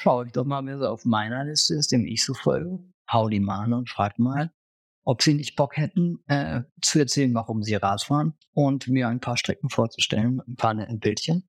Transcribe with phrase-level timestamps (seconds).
[0.00, 2.78] schaue ich doch mal, wer so auf meiner Liste ist, dem ich so folge,
[3.12, 4.52] hau die mal an und frag mal,
[5.04, 9.20] ob sie nicht Bock hätten, äh, zu erzählen, warum sie Rad fahren und mir ein
[9.20, 11.48] paar Strecken vorzustellen, ein paar netten Bildchen.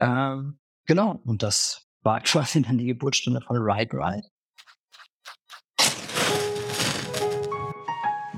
[0.00, 4.28] Ähm, genau, und das war quasi dann die Geburtsstunde von Ride Ride.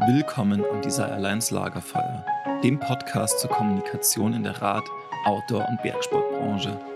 [0.07, 2.25] Willkommen am Desire Alliance Lagerfeuer,
[2.63, 4.89] dem Podcast zur Kommunikation in der Rad-,
[5.25, 6.96] Outdoor- und Bergsportbranche.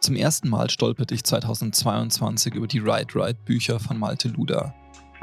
[0.00, 4.74] Zum ersten Mal stolperte ich 2022 über die Ride Ride Bücher von Malte Luda.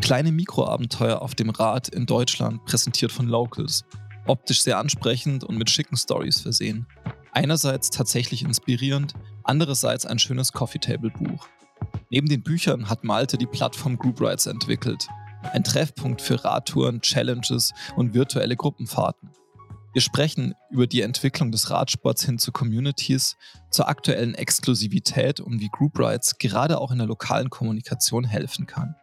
[0.01, 3.85] Kleine Mikroabenteuer auf dem Rad in Deutschland, präsentiert von Locals.
[4.27, 6.85] Optisch sehr ansprechend und mit schicken Stories versehen.
[7.31, 11.47] Einerseits tatsächlich inspirierend, andererseits ein schönes Coffee Table Buch.
[12.11, 15.07] Neben den Büchern hat Malte die Plattform Group Rides entwickelt.
[15.53, 19.31] Ein Treffpunkt für Radtouren, Challenges und virtuelle Gruppenfahrten.
[19.97, 23.35] Wir sprechen über die Entwicklung des Radsports hin zu Communities,
[23.77, 28.95] zur aktuellen Exklusivität und wie Group Rides gerade auch in der lokalen Kommunikation helfen kann.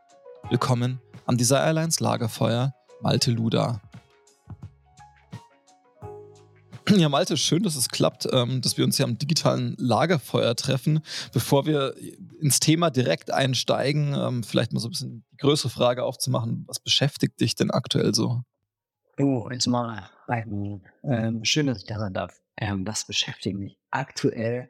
[0.51, 3.81] Willkommen am Desire Airlines Lagerfeuer, Malte Luda.
[6.89, 11.01] Ja, Malte, schön, dass es klappt, ähm, dass wir uns hier am digitalen Lagerfeuer treffen.
[11.33, 11.95] Bevor wir
[12.41, 16.65] ins Thema direkt einsteigen, ähm, vielleicht mal so ein bisschen die größere Frage aufzumachen.
[16.67, 18.43] Was beschäftigt dich denn aktuell so?
[19.19, 22.41] Oh, jetzt mal ähm, schön, dass ich da sein darf.
[22.57, 24.69] Ähm, das beschäftigt mich aktuell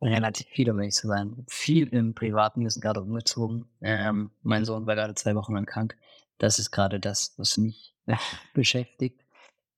[0.00, 1.44] relativ viel, um ehrlich zu sein.
[1.48, 3.66] Viel im Privaten, wir sind gerade umgezogen.
[3.80, 5.96] Ähm, mein Sohn war gerade zwei Wochen lang krank.
[6.38, 7.94] Das ist gerade das, was mich
[8.54, 9.24] beschäftigt.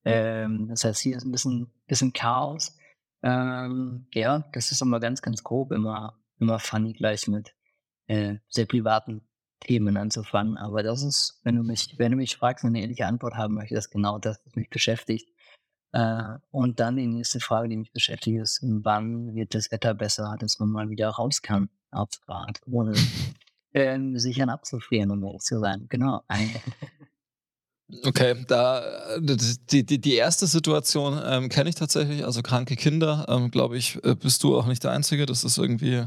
[0.05, 2.77] Ähm, das heißt, hier ist ein bisschen, bisschen Chaos.
[3.23, 7.55] Ähm, ja, das ist immer ganz, ganz grob, immer, immer funny gleich mit
[8.07, 9.23] äh, sehr privaten
[9.61, 10.57] Themen anzufangen.
[10.57, 13.75] Aber das ist, wenn du mich, wenn du mich fragst, eine ehrliche Antwort haben möchte,
[13.75, 15.31] das genau das, was mich beschäftigt.
[15.93, 20.37] Äh, und dann die nächste Frage, die mich beschäftigt, ist, wann wird das Wetter besser,
[20.39, 22.95] dass man mal wieder raus kann aufs Rad, ohne
[23.75, 25.87] ähm, sich abzufrieren, um ehrlich zu sein.
[25.89, 26.23] Genau.
[28.05, 28.83] Okay, da
[29.19, 34.03] die, die, die erste Situation ähm, kenne ich tatsächlich, also kranke Kinder, ähm, glaube ich,
[34.05, 35.27] äh, bist du auch nicht der Einzige.
[35.27, 36.05] Das ist irgendwie,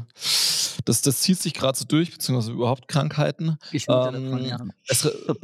[0.84, 3.58] das, das zieht sich gerade so durch, beziehungsweise überhaupt Krankheiten.
[3.72, 4.58] Ich ähm, davon, ja.
[4.88, 5.36] bessere,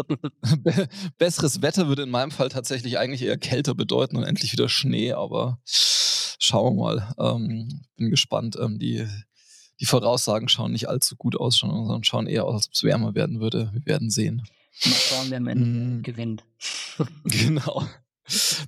[1.19, 5.13] besseres Wetter würde in meinem Fall tatsächlich eigentlich eher kälter bedeuten und endlich wieder Schnee,
[5.13, 7.15] aber schauen wir mal.
[7.19, 8.57] Ähm, bin gespannt.
[8.61, 9.07] Ähm, die,
[9.81, 13.15] die Voraussagen schauen nicht allzu gut aus, sondern schauen eher aus, als ob es wärmer
[13.15, 13.71] werden würde.
[13.73, 14.43] Wir werden sehen.
[14.85, 16.03] Mal schauen, wer am Ende mm.
[16.03, 16.45] gewinnt.
[17.25, 17.87] genau.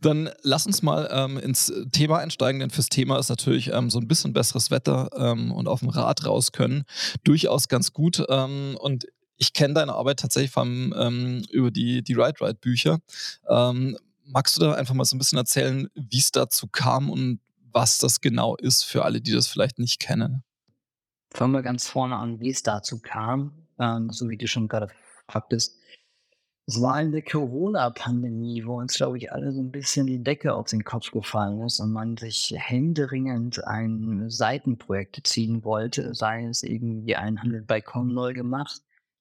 [0.01, 4.01] Dann lass uns mal ähm, ins Thema einsteigen, denn fürs Thema ist natürlich ähm, so
[4.01, 6.85] ein bisschen besseres Wetter ähm, und auf dem Rad raus können
[7.23, 8.25] durchaus ganz gut.
[8.29, 12.99] Ähm, und ich kenne deine Arbeit tatsächlich vom, ähm, über die, die Ride Ride Bücher.
[13.49, 17.41] Ähm, magst du da einfach mal so ein bisschen erzählen, wie es dazu kam und
[17.73, 20.43] was das genau ist für alle, die das vielleicht nicht kennen?
[21.33, 23.53] Fangen wir ganz vorne an, wie es dazu kam.
[24.11, 24.89] so wie du schon gerade
[25.29, 25.83] fragtest
[26.67, 30.55] es war in der Corona-Pandemie, wo uns, glaube ich, alle so ein bisschen die Decke
[30.55, 36.63] auf den Kopf gefallen ist und man sich händeringend ein Seitenprojekt ziehen wollte, sei es
[36.63, 38.81] irgendwie ein Balkon neu gemacht,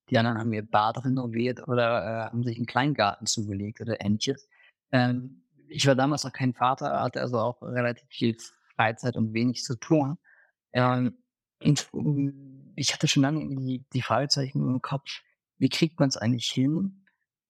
[0.10, 4.48] die anderen haben ihr Bad renoviert oder äh, haben sich einen Kleingarten zugelegt oder ähnliches.
[4.92, 8.38] Ähm, ich war damals noch kein Vater, hatte also auch relativ viel
[8.76, 10.18] Freizeit und wenig zu tun.
[10.74, 11.18] Ähm,
[11.60, 11.90] und
[12.76, 15.22] ich hatte schon lange die, die Fragezeichen im Kopf,
[15.62, 17.06] wie kriegt man es eigentlich hin,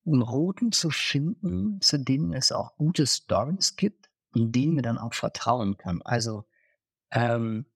[0.06, 5.14] Routen zu finden, zu denen es auch gute Stories gibt und denen man dann auch
[5.14, 6.02] vertrauen kann.
[6.04, 6.44] Also
[7.12, 7.68] ähm,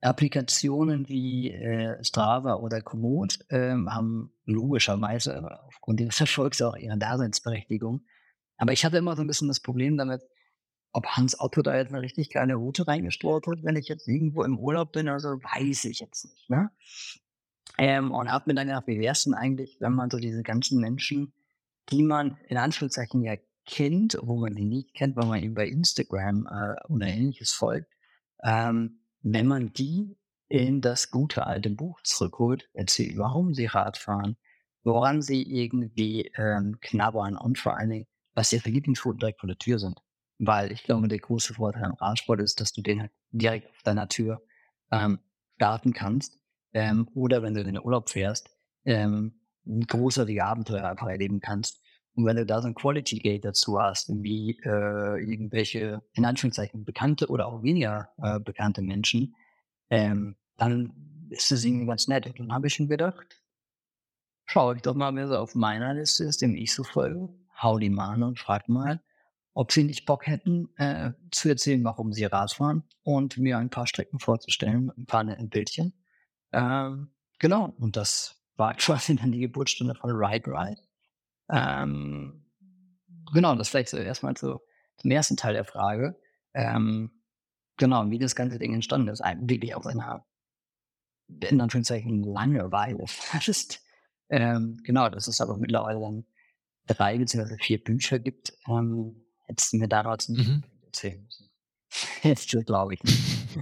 [0.00, 8.04] Applikationen wie äh, Strava oder Komoot ähm, haben logischerweise aufgrund ihres Erfolgs auch ihre Daseinsberechtigung.
[8.56, 10.22] Aber ich hatte immer so ein bisschen das Problem damit,
[10.92, 14.42] ob Hans Otto da jetzt eine richtig geile Route reingestreut hat, wenn ich jetzt irgendwo
[14.42, 16.50] im Urlaub bin, also weiß ich jetzt nicht.
[16.50, 16.70] Ne?
[17.78, 20.42] Ähm, und habe mir dann gedacht, wie wäre es denn eigentlich, wenn man so diese
[20.42, 21.32] ganzen Menschen
[21.90, 25.66] die man in Anführungszeichen ja kennt, wo man ihn nicht kennt, weil man ihm bei
[25.66, 27.90] Instagram äh, oder ähnliches folgt,
[28.42, 30.16] ähm, wenn man die
[30.48, 34.36] in das gute alte Buch zurückholt, erzählt, warum sie Rad fahren,
[34.84, 39.58] woran sie irgendwie ähm, knabbern und vor allen Dingen, was ihre Lieblingsrouten direkt vor der
[39.58, 40.00] Tür sind.
[40.38, 43.82] Weil ich glaube, der große Vorteil am Radsport ist, dass du den halt direkt auf
[43.82, 44.42] deiner Tür
[44.92, 45.18] ähm,
[45.56, 46.38] starten kannst.
[46.72, 48.50] Ähm, oder wenn du in den Urlaub fährst,
[48.84, 51.82] ähm, großartige Abenteuer einfach erleben kannst.
[52.14, 56.84] Und wenn du da so ein Quality Gate dazu hast, wie äh, irgendwelche, in Anführungszeichen,
[56.84, 59.34] bekannte oder auch weniger äh, bekannte Menschen,
[59.90, 62.26] ähm, dann ist das irgendwie ganz nett.
[62.26, 63.42] Und dann habe ich mir gedacht,
[64.46, 67.28] schau ich doch mal, wer so auf meiner Liste ist, dem ich so folge,
[67.60, 69.02] hau die mal an und frag mal,
[69.52, 73.70] ob sie nicht Bock hätten, äh, zu erzählen, warum sie Rad fahren und mir ein
[73.70, 75.94] paar Strecken vorzustellen, ein paar netten Bildchen.
[76.52, 80.82] Ähm, genau, und das war quasi dann die Geburtsstunde von Ride Ride.
[81.50, 82.46] Ähm,
[83.32, 84.60] genau, das vielleicht so erstmal zu,
[84.96, 86.18] zum ersten Teil der Frage.
[86.54, 87.22] Ähm,
[87.76, 90.24] genau, wie das ganze Ding entstanden ist, wirklich auf einer,
[91.28, 93.82] in Anführungszeichen, Langeweile fast.
[94.28, 96.26] Ähm, genau, dass es aber mittlerweile dann
[96.86, 97.56] drei bzw.
[97.60, 100.64] vier Bücher gibt, ähm, hättest du mir daraus nicht mhm.
[100.84, 101.50] erzählen müssen.
[102.22, 103.58] Jetzt glaube ich nicht.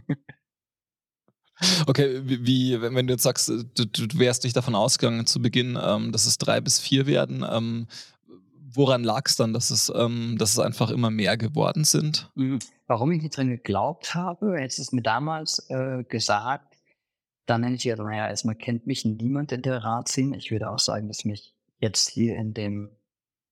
[1.87, 6.11] Okay, wie, wenn du jetzt sagst, du, du wärst nicht davon ausgegangen zu Beginn, ähm,
[6.11, 7.87] dass es drei bis vier werden, ähm,
[8.77, 12.31] woran lag es dann, dass es, ähm, dass es einfach immer mehr geworden sind?
[12.35, 12.59] Mhm.
[12.87, 16.77] Warum ich nicht dran geglaubt habe, hättest du es mir damals äh, gesagt,
[17.47, 20.37] dann hätte ich ja, naja, erstmal kennt mich niemand in der Ratszene.
[20.37, 22.91] Ich würde auch sagen, dass mich jetzt hier in dem,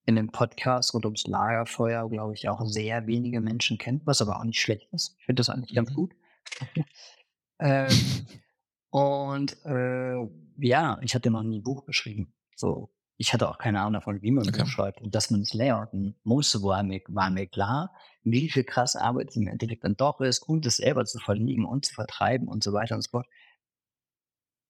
[0.07, 4.39] in dem Podcast rund ums Lagerfeuer, glaube ich, auch sehr wenige Menschen kennen, was aber
[4.39, 5.17] auch nicht schlecht ist.
[5.19, 5.95] Ich finde das eigentlich ganz mhm.
[5.95, 6.13] gut.
[7.59, 7.89] Ähm,
[8.91, 10.17] und äh,
[10.59, 12.35] ja, ich hatte noch nie ein Buch geschrieben.
[12.57, 14.63] So, ich hatte auch keine Ahnung davon, wie man okay.
[14.63, 17.95] Buch schreibt und dass man es layouten muss, war mir, war mir klar,
[18.25, 21.85] wie viel krasse Arbeit im Endeffekt dann doch ist und es selber zu verliegen und
[21.85, 23.27] zu vertreiben und so weiter und so fort.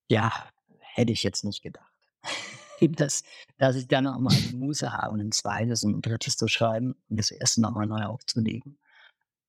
[0.09, 0.33] Ja,
[0.81, 1.93] hätte ich jetzt nicht gedacht.
[2.97, 3.23] dass,
[3.59, 7.19] dass ich dann nochmal die Muße habe, ein zweites und ein drittes zu schreiben und
[7.19, 8.79] das erste nochmal neu aufzulegen.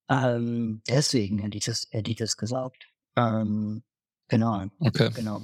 [0.09, 2.92] Ähm, deswegen hätte ich das, hätte ich das gesagt.
[3.15, 3.83] Ähm,
[4.27, 4.65] genau.
[4.79, 5.11] Okay.
[5.15, 5.41] Genau.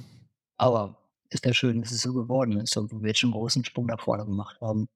[0.56, 0.96] Aber
[1.30, 3.86] ist ja schön, dass es so geworden ist und wir jetzt schon einen großen Sprung
[3.86, 4.88] nach vorne gemacht haben.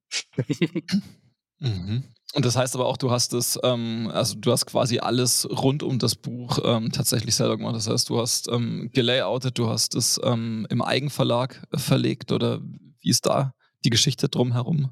[1.58, 2.04] mhm.
[2.34, 5.84] Und das heißt aber auch, du hast es, ähm, also du hast quasi alles rund
[5.84, 7.76] um das Buch ähm, tatsächlich selber gemacht.
[7.76, 12.60] Das heißt, du hast ähm, gelayoutet, du hast es ähm, im Eigenverlag verlegt oder
[13.00, 13.54] wie ist da
[13.84, 14.90] die Geschichte drumherum?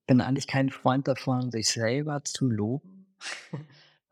[0.00, 3.14] Ich bin eigentlich kein Freund davon, sich selber zu loben.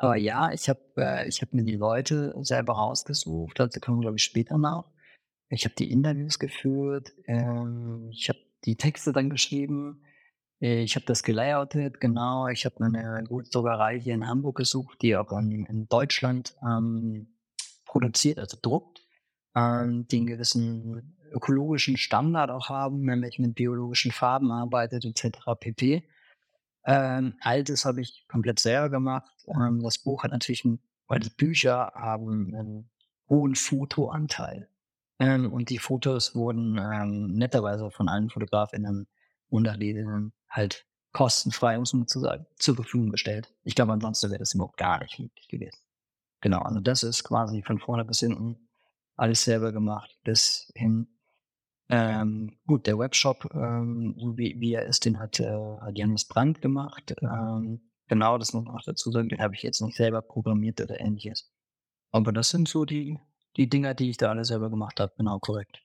[0.03, 4.17] Aber ja, ich habe äh, hab mir die Leute selber rausgesucht, dazu kommen wir, glaube
[4.17, 4.91] ich, später noch.
[5.49, 10.03] Ich habe die Interviews geführt, ähm, ich habe die Texte dann geschrieben,
[10.59, 12.47] ich habe das gelayoutet, genau.
[12.49, 17.35] Ich habe eine Gutdruckerei hier in Hamburg gesucht, die auch in, in Deutschland ähm,
[17.85, 19.01] produziert, also druckt,
[19.57, 25.39] ähm, die einen gewissen ökologischen Standard auch haben, nämlich mit biologischen Farben arbeitet etc.
[25.59, 26.05] pp.
[26.85, 29.31] Ähm, all das habe ich komplett selber gemacht.
[29.47, 32.91] Ähm, das Buch hat natürlich, ein, weil die Bücher haben einen
[33.29, 34.69] hohen Fotoanteil.
[35.19, 39.07] Ähm, und die Fotos wurden ähm, netterweise von allen Fotografinnen
[39.49, 43.55] und Athletinnen halt kostenfrei, muss man zu sagen, zur Verfügung gestellt.
[43.65, 45.79] Ich glaube, ansonsten wäre das überhaupt gar nicht möglich gewesen.
[46.41, 48.69] Genau, also das ist quasi von vorne bis hinten
[49.17, 51.07] alles selber gemacht, bis hin
[51.93, 56.63] ähm, gut, der Webshop, ähm, wie, wie er ist, den hat, äh, hat Janis Brandt
[56.63, 57.15] gemacht.
[57.21, 60.81] Ähm, genau, das muss man auch dazu sagen, den habe ich jetzt nicht selber programmiert
[60.81, 61.53] oder ähnliches.
[62.11, 63.19] Aber das sind so die,
[63.59, 65.13] die Dinger, die ich da alle selber gemacht habe.
[65.19, 65.83] Genau, korrekt.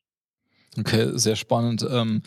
[0.80, 1.86] Okay, sehr spannend.
[1.89, 2.21] Ähm,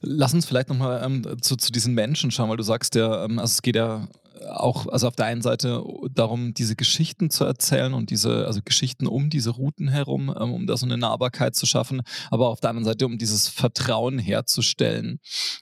[0.00, 3.40] lass uns vielleicht nochmal ähm, zu, zu diesen Menschen schauen, weil du sagst ja, ähm,
[3.40, 4.06] also es geht ja
[4.48, 9.06] auch, also auf der einen Seite darum, diese Geschichten zu erzählen und diese, also Geschichten
[9.06, 12.70] um diese Routen herum, ähm, um da so eine Nahbarkeit zu schaffen, aber auf der
[12.70, 15.20] anderen Seite, um dieses Vertrauen herzustellen.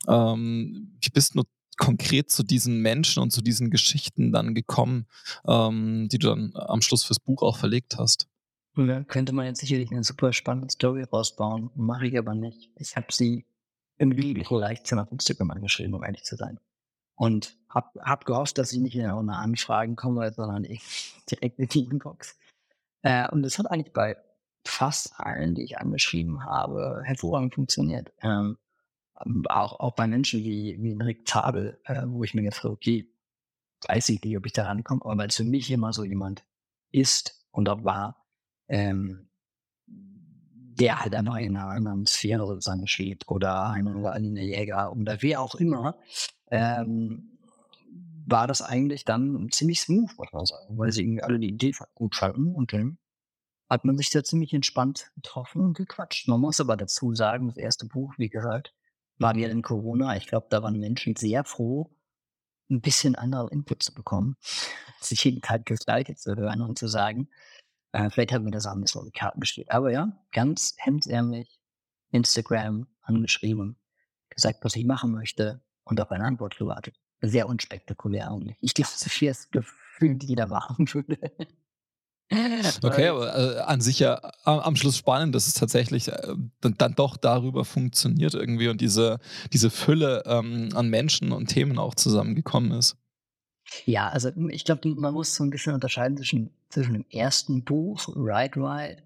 [0.08, 1.42] Ähm, wie bist du
[1.76, 5.06] konkret zu diesen Menschen und zu diesen Geschichten dann gekommen,
[5.46, 8.28] ähm, die du dann am Schluss fürs Buch auch verlegt hast?
[8.76, 12.70] Da könnte man jetzt sicherlich eine super spannende Story rausbauen, mache ich aber nicht.
[12.76, 13.46] Ich habe sie
[13.98, 16.58] im Jugendlichen Leichtsinn auf Instagram angeschrieben, um ehrlich zu sein.
[17.16, 20.62] Und hab, hab gehofft, dass ich nicht in eine Anfragen komme, sondern
[21.30, 22.38] direkt in die Inbox.
[23.02, 24.16] Äh, und das hat eigentlich bei
[24.66, 28.12] fast allen, die ich angeschrieben habe, hervorragend funktioniert.
[28.22, 28.58] Ähm,
[29.48, 33.08] auch, auch bei Menschen wie, wie Rick Tabel, äh, wo ich mir gedacht habe, okay,
[33.86, 36.44] weiß ich nicht, ob ich da rankomme, aber weil es für mich immer so jemand
[36.90, 38.24] ist und auch war,
[38.68, 39.28] ähm,
[40.78, 45.20] der halt einfach in einer anderen Sphäre sozusagen steht oder ein oder eine Jäger oder
[45.20, 45.98] wer auch immer,
[46.50, 47.38] ähm,
[48.26, 51.72] war das eigentlich dann ziemlich smooth, muss man sagen, weil sie irgendwie alle die Idee
[51.94, 52.98] gut fanden und dann
[53.68, 56.28] hat man sich da ziemlich entspannt getroffen und gequatscht.
[56.28, 58.74] Man muss aber dazu sagen, das erste Buch, wie gesagt,
[59.18, 60.16] war ja in Corona.
[60.16, 61.90] Ich glaube, da waren Menschen sehr froh,
[62.70, 64.36] ein bisschen andere Input zu bekommen,
[65.00, 67.28] sich jeden Tag Gleiche zu hören und zu sagen,
[67.94, 69.70] äh, vielleicht haben wir das auch ein bisschen auf die Karten gespielt.
[69.70, 71.60] Aber ja, ganz hemdsärmlich,
[72.10, 73.76] Instagram, angeschrieben,
[74.30, 76.96] gesagt, was ich machen möchte und auf eine Antwort gewartet.
[77.20, 81.18] Sehr unspektakulär und ich glaube, so viel das Gefühl, die jeder machen würde.
[82.82, 86.74] Okay, aber äh, an sich ja am, am Schluss spannend, dass es tatsächlich äh, dann,
[86.76, 89.20] dann, doch darüber funktioniert irgendwie und diese,
[89.52, 92.96] diese Fülle ähm, an Menschen und Themen auch zusammengekommen ist.
[93.86, 98.08] Ja, also ich glaube, man muss so ein bisschen unterscheiden zwischen, zwischen dem ersten Buch,
[98.14, 99.02] Right Right,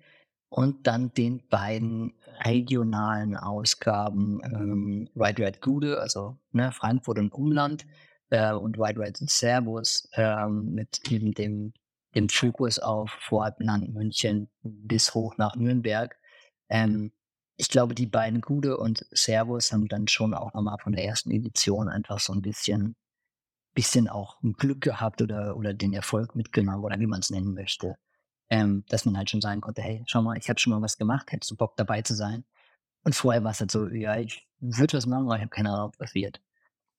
[0.50, 7.86] und dann den beiden regionalen Ausgaben, ähm, Right Right Gude, also ne, Frankfurt und Umland,
[8.30, 11.72] äh, und Right Right Servus ähm, mit eben dem
[12.14, 16.16] dem Fokus auf Voralpenland, München bis hoch nach Nürnberg.
[16.68, 17.12] Ähm,
[17.56, 21.30] ich glaube, die beiden Gude und Servus haben dann schon auch nochmal von der ersten
[21.30, 22.96] Edition einfach so ein bisschen,
[23.78, 27.54] bisschen auch ein Glück gehabt oder, oder den Erfolg mitgenommen oder wie man es nennen
[27.54, 27.94] möchte.
[28.50, 30.98] Ähm, dass man halt schon sagen konnte, hey, schau mal, ich habe schon mal was
[30.98, 32.44] gemacht, hättest du Bock dabei zu sein?
[33.04, 35.70] Und vorher war es halt so, ja, ich würde was machen, aber ich habe keine
[35.70, 36.40] Ahnung, was wird.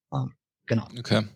[0.09, 0.35] Um, ähm,
[0.67, 0.87] genau.
[0.97, 1.27] Okay.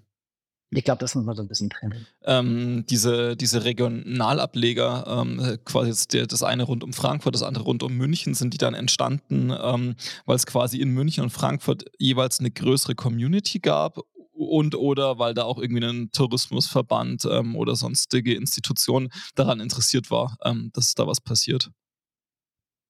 [0.70, 2.08] Ich glaube, das muss man so ein bisschen trennen.
[2.24, 7.66] Ähm, diese, diese Regionalableger, ähm, quasi jetzt der, das eine rund um Frankfurt, das andere
[7.66, 9.96] rund um München, sind die dann entstanden, ähm,
[10.26, 14.00] weil es quasi in München und Frankfurt jeweils eine größere Community gab
[14.44, 20.38] und oder weil da auch irgendwie ein Tourismusverband ähm, oder sonstige Institution daran interessiert war,
[20.44, 21.72] ähm, dass da was passiert.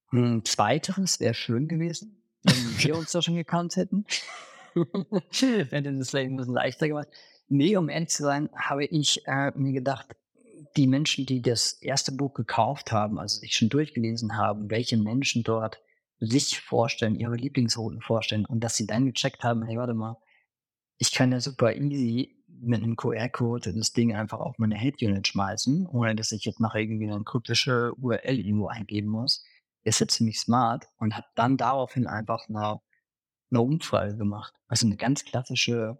[0.09, 4.05] Hm, zweiteres wäre schön gewesen, wenn wir uns da schon gekannt hätten.
[5.31, 7.07] Hätte das Leben ein bisschen leichter gemacht.
[7.47, 10.15] Nee, um ehrlich zu sein, habe ich äh, mir gedacht,
[10.77, 15.43] die Menschen, die das erste Buch gekauft haben, also sich schon durchgelesen haben, welche Menschen
[15.43, 15.79] dort
[16.19, 20.17] sich vorstellen, ihre Lieblingsrouten vorstellen und dass sie dann gecheckt haben, hey, warte mal,
[21.03, 25.85] ich kann ja super easy mit einem QR-Code das Ding einfach auf meine Head-Unit schmeißen,
[25.87, 29.43] ohne dass ich jetzt noch irgendwie eine kryptische URL irgendwo eingeben muss.
[29.83, 32.79] Ist jetzt ziemlich smart und hat dann daraufhin einfach eine,
[33.51, 34.53] eine Umfrage gemacht.
[34.69, 35.99] Also eine ganz klassische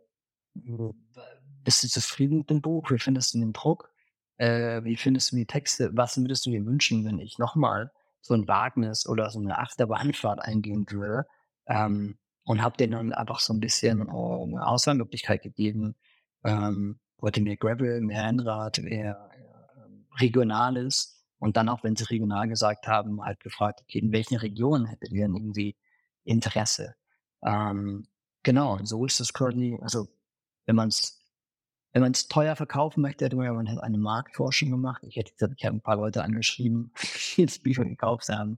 [0.54, 2.90] bist du zufrieden mit dem Buch?
[2.90, 3.92] Wie findest du den Druck?
[4.38, 5.90] Äh, wie findest du die Texte?
[5.94, 7.92] Was würdest du dir wünschen, wenn ich nochmal
[8.22, 11.28] so ein Wagnis oder so eine Achterbahnfahrt eingehen würde?
[11.68, 15.96] Ähm, und habe denen dann einfach so ein bisschen eine Auswahlmöglichkeit gegeben.
[16.44, 21.24] Ähm, wollte mehr Gravel, mehr Rennrad, mehr äh, Regionales.
[21.40, 25.12] Und dann auch, wenn sie regional gesagt haben, halt gefragt, okay, in welchen Regionen hättet
[25.12, 25.76] ihr denn irgendwie
[26.24, 26.96] Interesse?
[27.44, 28.08] Ähm,
[28.44, 30.08] genau, so ist es quasi, also
[30.66, 31.24] wenn man es
[31.94, 35.04] wenn man es teuer verkaufen möchte, hätte man man eine Marktforschung gemacht.
[35.04, 36.92] Ich hätte gesagt, ich habe ein paar Leute angeschrieben,
[37.36, 38.58] die jetzt Bücher gekauft haben.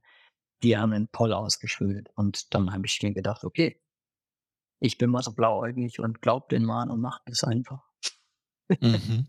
[0.63, 2.09] Die haben einen Poll ausgefüllt.
[2.15, 3.81] Und dann habe ich mir gedacht, okay,
[4.79, 7.83] ich bin mal so blauäugig und glaub den Mann und mach das einfach.
[8.81, 9.27] Mhm.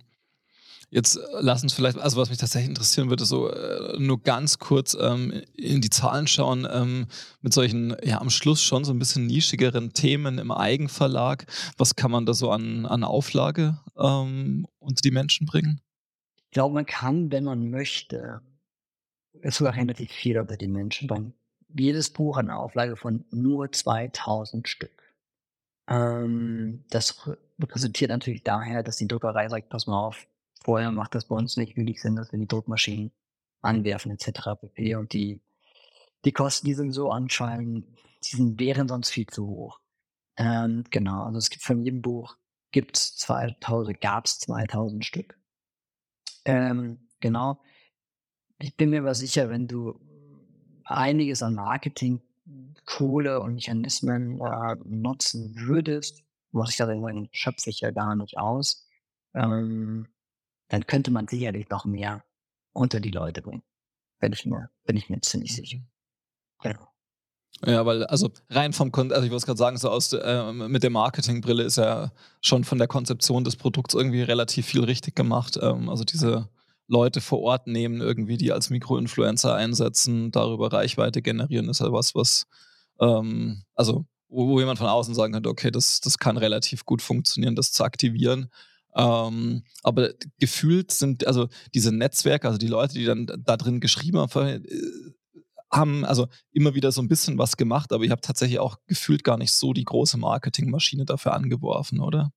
[0.90, 4.58] Jetzt äh, lass uns vielleicht, also was mich tatsächlich interessieren würde, so äh, nur ganz
[4.58, 7.06] kurz ähm, in die Zahlen schauen, ähm,
[7.40, 11.46] mit solchen, ja, am Schluss schon so ein bisschen nischigeren Themen im Eigenverlag.
[11.76, 15.80] Was kann man da so an, an Auflage ähm, unter die Menschen bringen?
[16.36, 18.40] Ich glaube, man kann, wenn man möchte,
[19.50, 21.34] sogar relativ viel unter die Menschen bringen.
[21.68, 25.02] Jedes Buch hat eine Auflage von nur 2000 Stück.
[25.88, 27.28] Ähm, das
[27.60, 30.26] resultiert natürlich daher, dass die Druckerei sagt, pass mal auf,
[30.66, 33.12] Vorher macht das bei uns nicht wirklich Sinn, dass wir die Druckmaschinen
[33.62, 34.58] anwerfen etc.
[34.60, 34.96] pp.
[34.96, 35.40] Und die,
[36.24, 39.78] die Kosten, die sowieso anfallen, die sind, wären sonst viel zu hoch.
[40.36, 42.36] Ähm, genau, also es gibt von jedem Buch
[42.72, 45.38] gibt's 2000, gab es 2000 Stück.
[46.44, 47.60] Ähm, genau.
[48.58, 49.98] Ich bin mir aber sicher, wenn du
[50.84, 52.20] einiges an Marketing,
[52.84, 56.22] Kohle und Mechanismen äh, nutzen würdest,
[56.52, 58.88] was ich da sagen, schöpfe ich ja gar nicht aus.
[59.34, 60.08] Ähm,
[60.68, 62.24] dann könnte man sicherlich noch mehr
[62.72, 63.62] unter die Leute bringen.
[64.20, 65.78] Bin ich mir, bin ich mir ziemlich sicher.
[65.78, 65.86] Mhm.
[66.62, 66.88] Genau.
[67.64, 70.82] Ja, weil, also rein vom, Kon also ich wollte gerade sagen, so aus äh, mit
[70.82, 75.58] der Marketingbrille ist ja schon von der Konzeption des Produkts irgendwie relativ viel richtig gemacht.
[75.60, 76.48] Ähm, also diese
[76.88, 82.14] Leute vor Ort nehmen, irgendwie, die als Mikroinfluencer einsetzen, darüber Reichweite generieren, ist ja was,
[82.14, 82.46] was,
[83.00, 87.02] ähm, also wo, wo jemand von außen sagen könnte, okay, das, das kann relativ gut
[87.02, 88.50] funktionieren, das zu aktivieren.
[88.94, 94.18] Ähm, aber gefühlt sind also diese Netzwerke, also die Leute, die dann da drin geschrieben
[94.18, 94.60] haben, äh,
[95.70, 99.24] haben also immer wieder so ein bisschen was gemacht, aber ich habe tatsächlich auch gefühlt
[99.24, 102.30] gar nicht so die große Marketingmaschine dafür angeworfen, oder?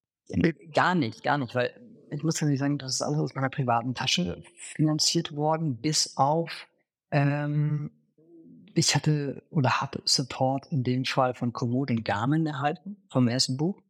[0.74, 1.72] Gar nicht, gar nicht, weil
[2.12, 6.68] ich muss natürlich sagen, das ist alles aus meiner privaten Tasche finanziert worden, bis auf
[7.12, 7.92] ähm,
[8.76, 13.58] ich hatte oder habe Support in dem Fall von Komoot und Garmin erhalten vom ersten
[13.58, 13.82] Buch.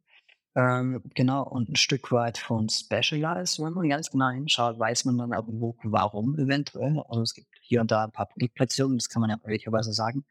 [0.56, 3.60] Ähm, genau, und ein Stück weit von Specialized.
[3.60, 5.46] Wenn man ganz genau hinschaut, weiß man dann auch,
[5.84, 7.02] warum eventuell.
[7.08, 10.24] Also es gibt hier und da ein paar Publikationen, das kann man ja möglicherweise sagen.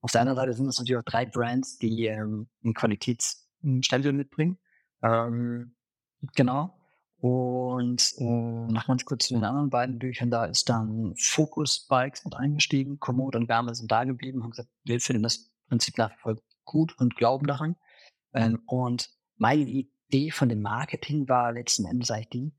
[0.00, 4.58] Auf der anderen Seite sind es natürlich auch drei Brands, die ähm, einen Qualitätsstempel mitbringen.
[5.00, 5.76] Ähm,
[6.34, 6.74] genau.
[7.22, 12.24] Und äh, nach ganz kurz zu den anderen beiden Büchern, da ist dann Focus Bikes
[12.24, 12.98] mit eingestiegen.
[12.98, 16.36] Komoot und Garmin sind da geblieben, haben gesagt, wir finden das Prinzip nach wie vor
[16.64, 17.76] gut und glauben daran.
[18.34, 22.52] Ähm, und meine Idee von dem Marketing war letzten Endes eigentlich die,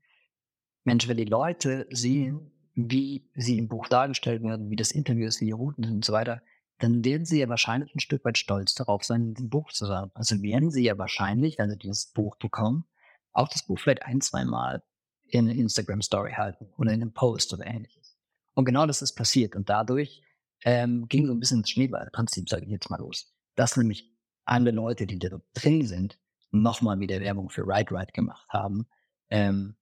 [0.84, 5.42] Mensch, wenn die Leute sehen, wie sie im Buch dargestellt werden, wie das Interview ist,
[5.42, 6.40] wie die Routen sind und so weiter,
[6.78, 9.84] dann werden sie ja wahrscheinlich ein Stück weit stolz darauf sein, in diesem Buch zu
[9.84, 10.10] sein.
[10.14, 12.86] Also werden sie ja wahrscheinlich, wenn sie dieses Buch bekommen,
[13.34, 14.82] auch das Buch vielleicht ein, zwei Mal
[15.26, 18.16] in eine Instagram-Story halten oder in einem Post oder ähnliches.
[18.54, 19.56] Und genau das ist passiert.
[19.56, 20.22] Und dadurch
[20.64, 23.34] ähm, ging so ein bisschen das Schneeballprinzip, sage ich jetzt mal los.
[23.56, 24.12] Dass nämlich
[24.44, 26.18] alle Leute, die da drin sind,
[26.50, 28.86] nochmal wieder Werbung für Ride Ride gemacht haben.
[29.28, 29.76] Ähm,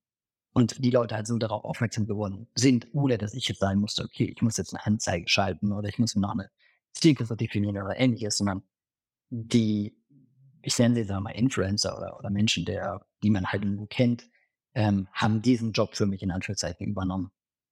[0.55, 4.05] und die Leute halt so darauf aufmerksam geworden sind, ohne dass ich jetzt sagen musste,
[4.05, 6.51] okay, ich muss jetzt eine Anzeige schalten oder ich muss mir noch eine
[6.93, 8.63] Zielgruppe definieren oder ähnliches, sondern
[9.31, 9.97] die,
[10.63, 14.25] ich nenne sie sagen mal Influencer oder, oder Menschen, der, die man halt irgendwo kennt,
[14.75, 17.31] ähm, haben diesen Job für mich in Anführungszeichen übernommen.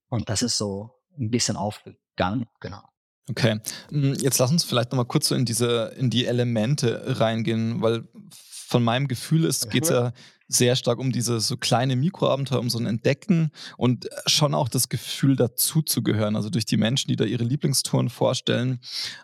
[0.09, 2.83] Und das ist so ein bisschen aufgegangen, genau.
[3.29, 7.81] Okay, hm, jetzt lass uns vielleicht nochmal kurz so in diese, in die Elemente reingehen,
[7.81, 10.13] weil von meinem Gefühl ist, geht es ja
[10.49, 14.89] sehr stark um diese so kleine Mikroabenteuer, um so ein Entdecken und schon auch das
[14.89, 16.35] Gefühl dazu zu gehören.
[16.35, 18.81] Also durch die Menschen, die da ihre Lieblingstouren vorstellen.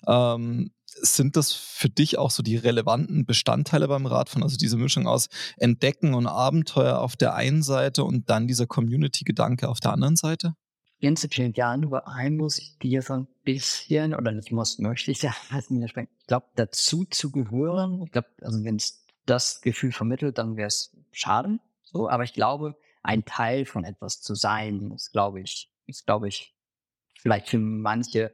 [0.07, 4.43] Ähm, sind das für dich auch so die relevanten Bestandteile beim Radfahren?
[4.43, 9.69] Also diese Mischung aus Entdecken und Abenteuer auf der einen Seite und dann dieser Community-Gedanke
[9.69, 10.55] auf der anderen Seite?
[11.00, 15.23] Prinzipiell ja, nur ein muss ich dir so ein bisschen, oder nicht muss, möchte ich
[15.23, 15.95] ja, ich
[16.26, 20.97] glaube, dazu zu gehören, ich glaube, also wenn es das Gefühl vermittelt, dann wäre es
[21.12, 21.59] schade.
[21.83, 26.29] So, aber ich glaube, ein Teil von etwas zu sein, ist, glaube ich, ist, glaube
[26.29, 26.55] ich,
[27.21, 28.33] vielleicht für manche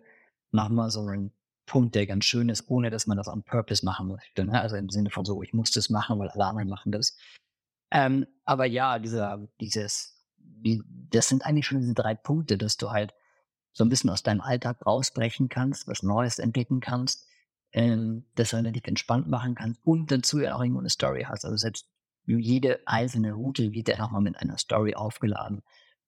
[0.53, 1.33] nochmal so ein
[1.67, 4.45] Punkt, der ganz schön ist, ohne dass man das on purpose machen möchte.
[4.45, 4.61] Ne?
[4.61, 7.17] Also im Sinne von so, ich muss das machen, weil alle anderen machen das.
[7.91, 12.91] Ähm, aber ja, dieser, dieses, die, das sind eigentlich schon diese drei Punkte, dass du
[12.91, 13.15] halt
[13.73, 17.27] so ein bisschen aus deinem Alltag rausbrechen kannst, was Neues entdecken kannst,
[17.73, 21.45] ähm, das relativ entspannt machen kannst und dazu ja auch irgendwo eine Story hast.
[21.45, 21.89] Also selbst
[22.27, 25.63] jede einzelne Route wird ja nochmal mit einer Story aufgeladen,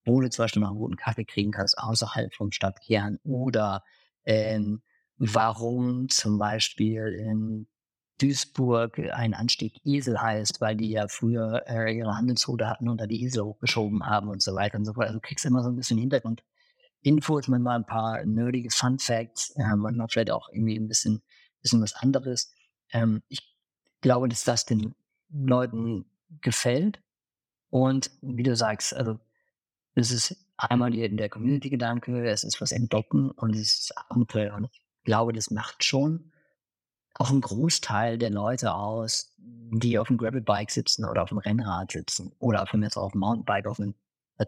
[0.04, 3.82] wo du zum Beispiel noch einen guten Kaffee kriegen kannst außerhalb vom Stadtkern oder
[4.24, 4.82] ähm,
[5.16, 7.66] warum zum Beispiel in
[8.20, 13.06] Duisburg ein Anstieg Esel heißt, weil die ja früher äh, ihre Handelsroute hatten und da
[13.06, 15.06] die Esel hochgeschoben haben und so weiter und so fort.
[15.06, 19.50] Also du kriegst immer so ein bisschen Hintergrundinfos mit mal ein paar nerdige Fun Facts,
[19.56, 21.22] äh, manchmal vielleicht auch irgendwie ein bisschen
[21.64, 22.54] bisschen was anderes.
[22.92, 23.56] Ähm, ich
[24.00, 24.94] glaube, dass das den
[25.30, 26.04] Leuten
[26.40, 27.02] gefällt.
[27.70, 29.18] Und wie du sagst, also
[29.96, 34.54] es ist einmal der Community-Gedanke, es ist was entdecken und es ist Abenteuer.
[34.54, 36.32] Und ich glaube, das macht schon
[37.14, 41.92] auch einen Großteil der Leute aus, die auf dem Gravel-Bike sitzen oder auf dem Rennrad
[41.92, 43.94] sitzen oder von mir auf dem Mountainbike, auf dem,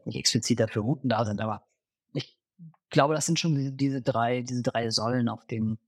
[0.05, 1.67] nicht explizit dafür Routen da sind, aber
[2.13, 2.37] ich
[2.91, 5.79] glaube, das sind schon diese, drei, diese drei Säulen, auf denen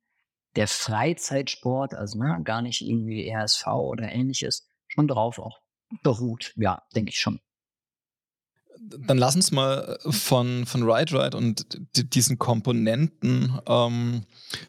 [0.56, 5.60] der Freizeitsport, also ne, gar nicht irgendwie RSV oder ähnliches, schon drauf auch
[6.02, 6.52] beruht.
[6.56, 7.40] Ja, denke ich schon.
[8.80, 11.66] Dann lass uns mal äh, von, von Ride Ride und
[12.14, 14.22] diesen Komponenten ähm,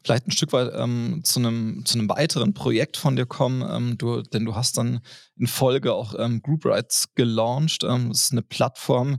[0.04, 3.64] vielleicht ein Stück weit ähm, zu, einem, zu einem weiteren Projekt von dir kommen.
[3.70, 5.02] Ähm, du, denn du hast dann
[5.38, 7.84] in Folge auch ähm, Group Rides gelauncht.
[7.84, 9.18] Ähm, das ist eine Plattform,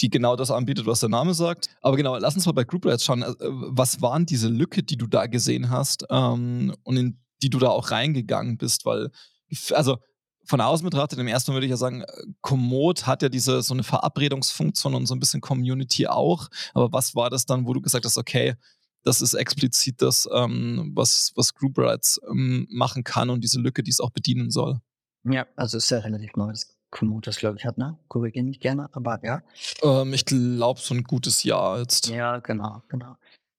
[0.00, 1.68] die genau das anbietet, was der Name sagt.
[1.80, 3.22] Aber genau, lass uns mal bei Group Rides schauen.
[3.22, 7.58] Äh, was waren diese Lücke, die du da gesehen hast ähm, und in die du
[7.58, 8.84] da auch reingegangen bist?
[8.84, 9.10] Weil,
[9.72, 9.98] also
[10.46, 12.06] von außen betrachtet, im ersten würde ich ja sagen, äh,
[12.40, 16.48] Komoot hat ja diese so eine Verabredungsfunktion und so ein bisschen Community auch.
[16.74, 18.54] Aber was war das dann, wo du gesagt hast, okay,
[19.02, 23.82] das ist explizit das, ähm, was, was Group Rides ähm, machen kann und diese Lücke,
[23.82, 24.80] die es auch bedienen soll?
[25.24, 26.50] Ja, also ist ja relativ neu.
[26.50, 27.98] Das Komoot das, glaube ich, hat, ne?
[28.08, 29.42] Korrigiere mich gerne, aber ja.
[29.82, 32.08] Ähm, ich glaube, so ein gutes Jahr jetzt.
[32.08, 33.16] Ja, genau, genau.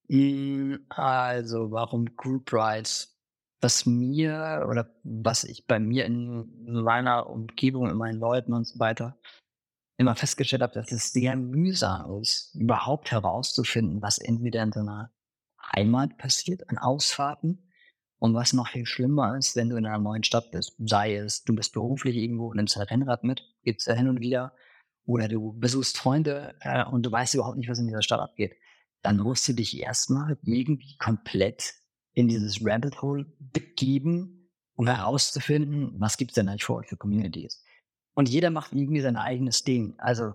[0.10, 3.15] Hm, also, warum Group Rides?
[3.62, 8.80] Was mir oder was ich bei mir in meiner Umgebung, in meinen Leuten und so
[8.80, 9.18] weiter
[9.98, 15.12] immer festgestellt habe, dass es sehr mühsam ist, überhaupt herauszufinden, was entweder in deiner
[15.74, 17.72] Heimat passiert an Ausfahrten
[18.20, 21.44] und was noch viel schlimmer ist, wenn du in einer neuen Stadt bist, sei es,
[21.44, 24.54] du bist beruflich irgendwo, nimmst ein Rennrad mit, geht's ja hin und wieder,
[25.06, 28.56] oder du besuchst Freunde äh, und du weißt überhaupt nicht, was in dieser Stadt abgeht,
[29.02, 31.76] dann musst du dich erstmal irgendwie komplett
[32.16, 37.64] in dieses Rabbit Hole begeben, um herauszufinden, was gibt's denn eigentlich vor euch für Communities.
[38.16, 39.96] Und jeder macht irgendwie sein eigenes Ding.
[40.00, 40.34] Also,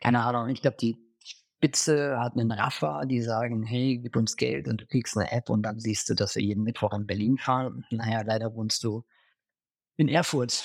[0.00, 4.68] keine Ahnung, ich glaube, die Spitze hat einen Raffer, die sagen, hey, gib uns Geld
[4.68, 7.38] und du kriegst eine App und dann siehst du, dass wir jeden Mittwoch in Berlin
[7.38, 7.86] fahren.
[7.90, 9.04] Naja, leider wohnst du
[9.96, 10.62] in Erfurt.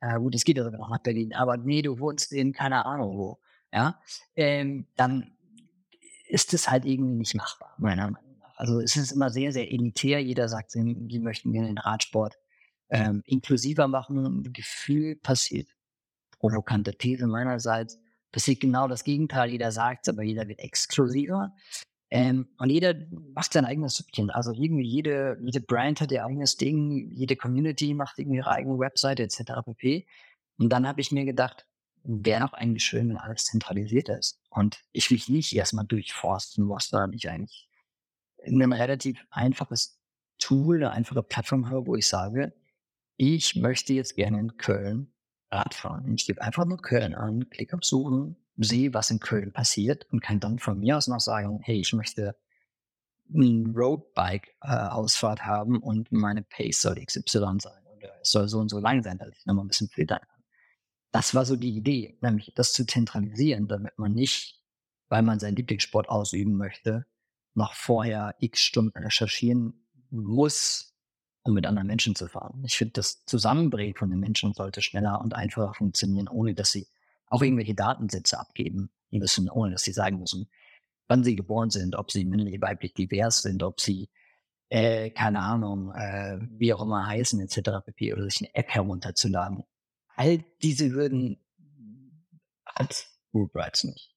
[0.00, 2.84] Ja, gut, es geht ja sogar noch nach Berlin, aber nee, du wohnst in keine
[2.84, 3.38] Ahnung wo.
[3.72, 4.00] Ja,
[4.34, 5.36] ähm, dann
[6.26, 8.31] ist es halt irgendwie nicht machbar, meiner Meinung nach.
[8.62, 10.22] Also es ist immer sehr, sehr elitär.
[10.22, 12.38] Jeder sagt, die möchten gerne den Radsport
[12.90, 14.52] ähm, inklusiver machen.
[14.52, 15.66] Gefühl passiert,
[16.38, 17.98] provokante These meinerseits,
[18.30, 19.50] passiert genau das Gegenteil.
[19.50, 21.52] Jeder sagt es, aber jeder wird exklusiver.
[22.08, 22.94] Ähm, und jeder
[23.34, 24.30] macht sein eigenes Süppchen.
[24.30, 28.78] Also irgendwie jede, jede Brand hat ihr eigenes Ding, jede Community macht irgendwie ihre eigene
[28.78, 29.42] Webseite etc.
[29.64, 30.06] pp.
[30.58, 31.66] Und dann habe ich mir gedacht,
[32.04, 34.38] wäre doch eigentlich schön, wenn alles zentralisiert ist.
[34.50, 37.68] Und ich mich nicht erstmal durchforsten muss, sondern ich eigentlich
[38.44, 40.00] ein relativ einfaches
[40.38, 42.52] Tool, eine einfache Plattform habe, wo ich sage,
[43.16, 45.12] ich möchte jetzt gerne in Köln
[45.52, 46.12] Radfahren.
[46.14, 50.20] Ich gebe einfach nur Köln an, klicke auf Suchen, sehe, was in Köln passiert und
[50.20, 52.36] kann dann von mir aus noch sagen, hey, ich möchte
[53.34, 58.68] eine Roadbike-Ausfahrt äh, haben und meine Pace soll XY sein oder es soll so und
[58.68, 60.42] so lang sein, dass ich nochmal ein bisschen filtern kann.
[61.12, 64.62] Das war so die Idee, nämlich das zu zentralisieren, damit man nicht,
[65.08, 67.06] weil man seinen Lieblingssport ausüben möchte,
[67.54, 70.94] noch vorher x Stunden recherchieren muss,
[71.42, 72.62] um mit anderen Menschen zu fahren.
[72.64, 76.86] Ich finde, das Zusammenbringen von den Menschen sollte schneller und einfacher funktionieren, ohne dass sie
[77.26, 80.48] auch irgendwelche Datensätze abgeben müssen, ohne dass sie sagen müssen,
[81.08, 84.08] wann sie geboren sind, ob sie männlich, weiblich divers sind, ob sie,
[84.68, 87.84] äh, keine Ahnung, äh, wie auch immer heißen, etc.
[87.84, 88.12] pp.
[88.12, 89.64] oder sich eine App herunterzuladen.
[90.14, 91.38] All diese Hürden
[92.66, 94.14] hat Rights nicht.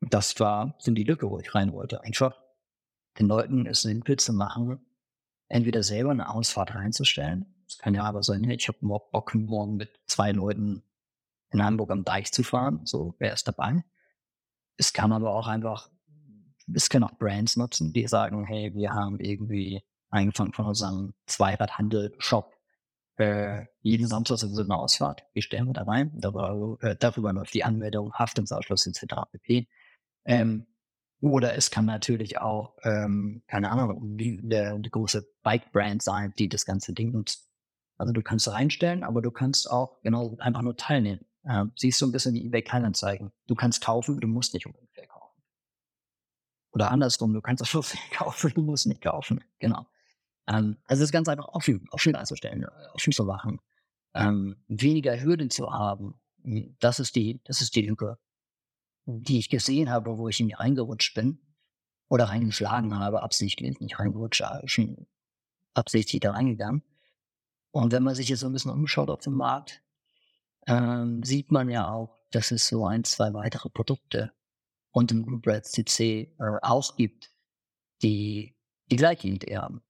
[0.00, 2.02] Das war so die Lücke, wo ich rein wollte.
[2.02, 2.36] Einfach
[3.18, 4.78] den Leuten es simpel zu machen,
[5.48, 7.46] entweder selber eine Ausfahrt reinzustellen.
[7.66, 10.82] Es kann ja aber sein, ich habe Bock, morgen mit zwei Leuten
[11.50, 12.80] in Hamburg am Deich zu fahren.
[12.84, 13.84] So, wer ist dabei?
[14.76, 15.90] Es kann aber auch einfach,
[16.72, 22.56] es können auch Brands nutzen, die sagen, hey, wir haben irgendwie angefangen von unserem Zweiradhandel-Shop
[23.16, 25.24] äh, jeden Samstag so eine Ausfahrt.
[25.32, 26.12] Wie stellen wir da rein?
[26.16, 29.14] Darüber, äh, darüber läuft die Anmeldung, Haftungsausschluss etc.
[29.32, 29.68] pp.
[30.24, 30.66] Ähm,
[31.20, 36.66] oder es kann natürlich auch, ähm, keine Ahnung, eine, eine große Bike-Brand sein, die das
[36.66, 37.48] ganze Ding nutzt.
[37.96, 41.24] Also du kannst reinstellen, aber du kannst auch genau einfach nur teilnehmen.
[41.48, 43.32] Ähm, siehst du ein bisschen wie eBay Kleinanzeigen.
[43.46, 45.40] Du kannst kaufen, du musst nicht unbedingt verkaufen.
[46.72, 49.42] Oder andersrum, du kannst auch schon verkaufen, du musst nicht kaufen.
[49.58, 49.86] Genau.
[50.46, 53.60] Ähm, also es ist ganz einfach offen, offen einzustellen, äh, offen zu machen.
[54.14, 56.14] Ähm, weniger Hürden zu haben.
[56.42, 58.18] Hm, das ist die, das ist die Lücke,
[59.06, 61.40] die ich gesehen habe, wo ich in die reingerutscht bin.
[62.08, 65.08] Oder reingeschlagen habe, absichtlich, nicht reingerutscht, schon
[65.74, 66.84] absichtlich da reingegangen.
[67.72, 69.82] Und wenn man sich jetzt so ein bisschen umschaut auf dem Markt,
[70.68, 74.32] ähm, sieht man ja auch, dass es so ein, zwei weitere Produkte
[74.92, 77.32] und im Group Reds CC äh, auch gibt,
[78.02, 78.56] die
[78.90, 79.82] die gleiche Idee haben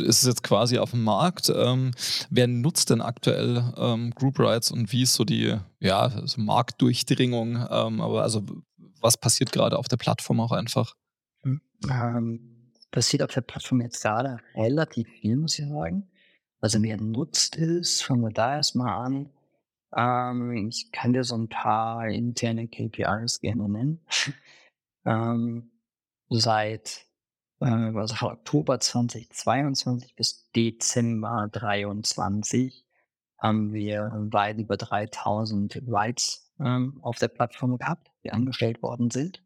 [0.00, 1.52] ist es jetzt quasi auf dem Markt.
[1.54, 1.92] Ähm,
[2.30, 7.66] wer nutzt denn aktuell ähm, Group Rides und wie ist so die ja, also Marktdurchdringung?
[7.70, 8.42] Ähm, aber also
[9.00, 10.94] was passiert gerade auf der Plattform auch einfach?
[11.42, 16.08] Hm, ähm, passiert auf der Plattform jetzt gerade relativ viel, muss ich sagen.
[16.60, 19.30] Also wer nutzt ist, fangen wir da erstmal an.
[19.94, 24.00] Ähm, ich kann dir so ein paar interne KPIs gerne nennen.
[25.04, 25.70] ähm,
[26.28, 27.05] seit
[27.60, 32.84] äh, also von Oktober 2022 bis Dezember 2023
[33.38, 39.42] haben wir weit über 3000 Rights ähm, auf der Plattform gehabt, die angestellt worden sind.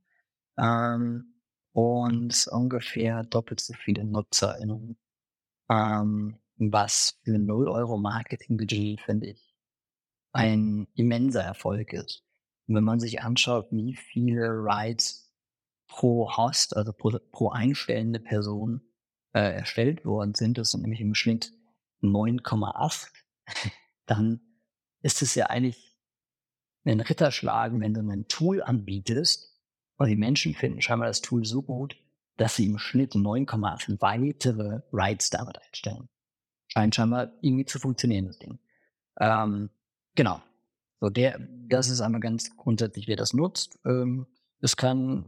[0.58, 1.34] Ähm,
[1.72, 4.96] und ungefähr doppelt so viele NutzerInnen.
[5.70, 9.54] Ähm, was für 0 Euro Marketingbudget, finde ich,
[10.32, 12.22] ein immenser Erfolg ist.
[12.66, 15.29] Und wenn man sich anschaut, wie viele Rides
[15.90, 18.80] pro Host, also pro, pro einstellende Person
[19.32, 21.52] äh, erstellt worden sind, das sind nämlich im Schnitt
[22.02, 23.08] 9,8,
[24.06, 24.40] dann
[25.02, 25.98] ist es ja eigentlich
[26.84, 29.60] ein Ritterschlag, wenn du ein Tool anbietest
[29.96, 31.96] und die Menschen finden scheinbar das Tool so gut,
[32.36, 36.08] dass sie im Schnitt 9,8 weitere Rights damit einstellen.
[36.68, 38.58] Scheint scheinbar irgendwie zu funktionieren, das Ding.
[39.18, 39.68] Ähm,
[40.14, 40.40] genau.
[41.00, 43.78] So, der, das ist einmal ganz grundsätzlich, wer das nutzt.
[43.84, 44.26] Ähm,
[44.60, 45.24] es kann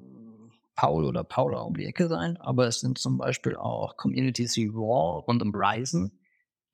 [0.83, 4.66] Paul oder Paula um die Ecke sein, aber es sind zum Beispiel auch Communities wie
[4.66, 6.18] Raw rund um Ryzen,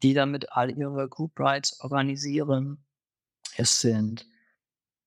[0.02, 2.86] die damit all ihre Group Rides organisieren.
[3.58, 4.24] Es sind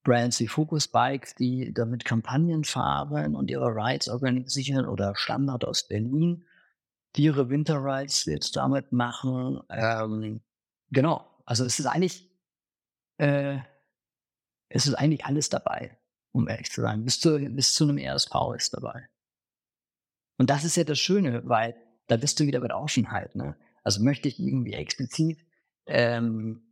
[0.04, 5.88] Brands wie Focus Bike, die damit Kampagnen fahren und ihre Rides organisieren oder Standard aus
[5.88, 6.46] Berlin,
[7.16, 9.62] die ihre Winter Rides jetzt damit machen.
[9.72, 10.42] Ähm,
[10.92, 12.30] genau, also es ist eigentlich,
[13.18, 13.58] äh,
[14.70, 15.98] es ist eigentlich alles dabei.
[16.32, 17.04] Um ehrlich zu sein.
[17.04, 19.08] Bis zu, bis zu einem RSV ist dabei.
[20.38, 21.76] Und das ist ja das Schöne, weil
[22.08, 23.36] da bist du wieder bei der Offenheit.
[23.36, 23.56] Ne?
[23.84, 25.40] Also möchte ich irgendwie explizit
[25.86, 26.64] ähm,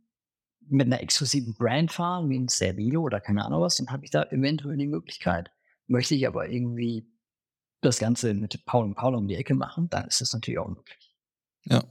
[0.60, 4.10] mit einer exklusiven Brand fahren, wie ein Servio oder keine Ahnung was, dann habe ich
[4.10, 5.50] da eventuell die Möglichkeit.
[5.86, 7.10] Möchte ich aber irgendwie
[7.80, 10.68] das Ganze mit Paul und Paul um die Ecke machen, dann ist das natürlich auch
[10.68, 11.14] möglich.
[11.64, 11.82] Ja.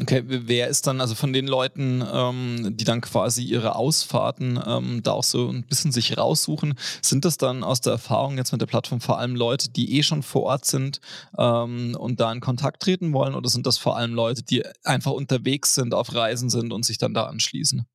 [0.00, 5.02] Okay, wer ist dann also von den Leuten, ähm, die dann quasi ihre Ausfahrten ähm,
[5.02, 8.60] da auch so ein bisschen sich raussuchen, sind das dann aus der Erfahrung jetzt mit
[8.60, 11.00] der Plattform vor allem Leute, die eh schon vor Ort sind
[11.36, 15.12] ähm, und da in Kontakt treten wollen oder sind das vor allem Leute, die einfach
[15.12, 17.86] unterwegs sind, auf Reisen sind und sich dann da anschließen?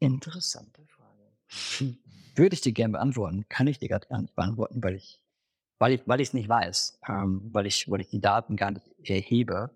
[0.00, 1.96] Interessante Frage.
[2.34, 5.20] Würde ich dir gerne beantworten, kann ich dir gerade gar nicht beantworten, weil ich
[5.80, 8.84] weil ich weil es nicht weiß, ähm, weil ich weil ich die Daten gar nicht
[9.04, 9.70] erhebe.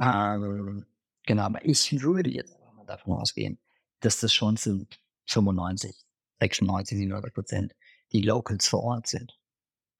[0.00, 0.86] Ähm,
[1.26, 3.58] genau, aber ich würde jetzt mal davon ausgehen,
[4.00, 4.86] dass das schon zu
[5.26, 5.96] 95,
[6.40, 7.74] 96, 97 Prozent
[8.12, 9.38] die Locals vor Ort sind.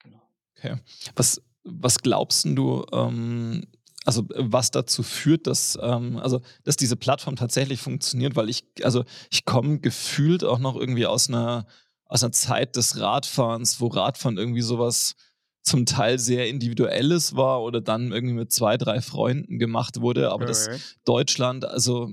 [0.02, 0.22] Genau.
[0.56, 0.76] Okay.
[1.16, 3.66] Was, was glaubst du, ähm,
[4.04, 8.36] also was dazu führt, dass, ähm, also, dass diese Plattform tatsächlich funktioniert?
[8.36, 11.66] Weil ich, also ich komme gefühlt auch noch irgendwie aus einer,
[12.04, 15.16] aus einer Zeit des Radfahrens, wo Radfahren irgendwie sowas
[15.64, 20.30] zum Teil sehr individuelles war oder dann irgendwie mit zwei, drei Freunden gemacht wurde.
[20.30, 20.46] Aber okay.
[20.46, 20.68] dass
[21.04, 22.10] Deutschland, also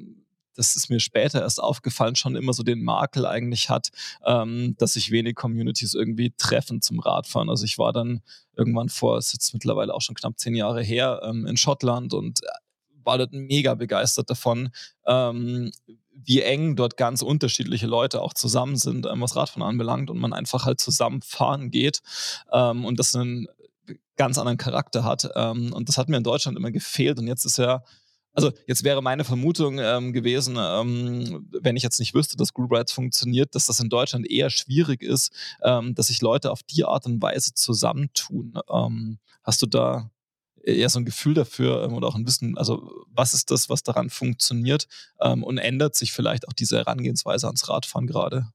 [0.56, 3.90] das ist mir später erst aufgefallen, schon immer so den Makel eigentlich hat,
[4.26, 7.50] ähm, dass sich wenig Communities irgendwie treffen zum Radfahren.
[7.50, 8.22] Also ich war dann
[8.56, 12.44] irgendwann vor, ist jetzt mittlerweile auch schon knapp zehn Jahre her, ähm, in Schottland und
[12.44, 12.48] äh,
[13.04, 14.70] war dort mega begeistert davon,
[15.08, 15.72] ähm,
[16.26, 20.34] wie eng dort ganz unterschiedliche Leute auch zusammen sind, ähm, was Radfahren anbelangt und man
[20.34, 22.02] einfach halt zusammen fahren geht
[22.52, 23.48] ähm, und das einen
[24.18, 25.30] ganz anderen Charakter hat.
[25.36, 27.84] Ähm, und das hat mir in Deutschland immer gefehlt und jetzt ist ja
[28.34, 32.72] also jetzt wäre meine Vermutung ähm, gewesen, ähm, wenn ich jetzt nicht wüsste, dass Group
[32.72, 36.86] Rides funktioniert, dass das in Deutschland eher schwierig ist, ähm, dass sich Leute auf die
[36.86, 38.54] Art und Weise zusammentun.
[38.72, 40.11] Ähm, hast du da
[40.64, 43.84] eher so ein Gefühl dafür ähm, oder auch ein Wissen, also was ist das, was
[43.84, 44.88] daran funktioniert
[45.20, 48.48] ähm, und ändert sich vielleicht auch diese Herangehensweise ans Radfahren gerade?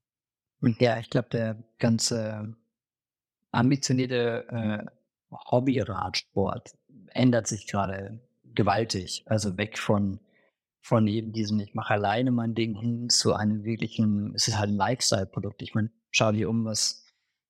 [0.78, 2.54] Ja, ich glaube, der ganze
[3.52, 4.84] ambitionierte äh,
[5.30, 6.74] Hobby-Radsport
[7.10, 8.20] ändert sich gerade
[8.54, 9.22] gewaltig.
[9.26, 10.20] Also weg von,
[10.80, 14.70] von eben diesem, ich mache alleine mein Ding hin zu einem wirklichen, es ist halt
[14.70, 15.62] ein Lifestyle-Produkt.
[15.62, 17.05] Ich meine, schau dir um, was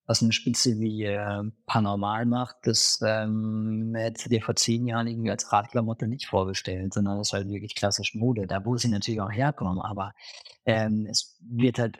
[0.07, 5.31] was eine Spitze wie äh, Paranormal macht, das ähm, hätte dir vor zehn Jahren irgendwie
[5.31, 8.47] als Radklamotte nicht vorgestellt, sondern das ist halt wirklich klassisch Mode.
[8.47, 10.15] Da muss sie natürlich auch herkommen, aber
[10.65, 11.99] ähm, es wird halt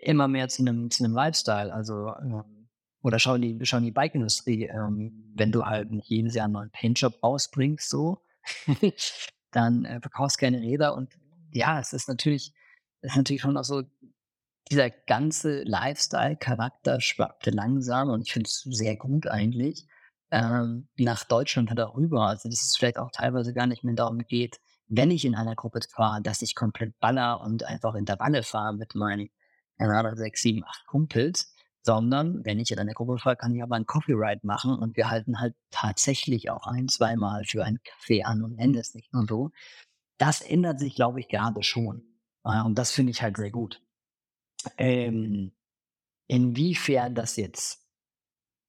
[0.00, 1.72] immer mehr zu einem, zu einem Lifestyle.
[1.72, 2.68] Also, ähm,
[3.02, 6.70] oder schau die, schau die Bike-Industrie, ähm, wenn du halt nicht jedes Jahr einen neuen
[6.70, 8.22] Paintjob rausbringst, so,
[9.50, 11.12] dann äh, verkaufst keine Räder und
[11.52, 12.54] ja, es ist natürlich,
[13.00, 13.82] es ist natürlich schon auch so,
[14.70, 19.86] dieser ganze Lifestyle-Charakter schwappte langsam und ich finde es sehr gut eigentlich
[20.30, 22.28] ähm, nach Deutschland darüber.
[22.28, 25.54] Also dass es vielleicht auch teilweise gar nicht mehr darum geht, wenn ich in einer
[25.54, 29.28] Gruppe fahre, dass ich komplett baller und einfach Intervalle fahre mit meinen,
[29.78, 33.62] keine Ahnung, sechs, sieben, acht Kumpels, sondern wenn ich in einer Gruppe fahre, kann ich
[33.62, 38.22] aber ein Ride machen und wir halten halt tatsächlich auch ein, zweimal für einen Kaffee
[38.24, 39.50] an und nennen es nicht nur so.
[40.18, 42.02] Das ändert sich, glaube ich, gerade schon.
[42.42, 43.80] Und das finde ich halt sehr gut.
[44.76, 45.52] Ähm,
[46.26, 47.84] inwiefern das jetzt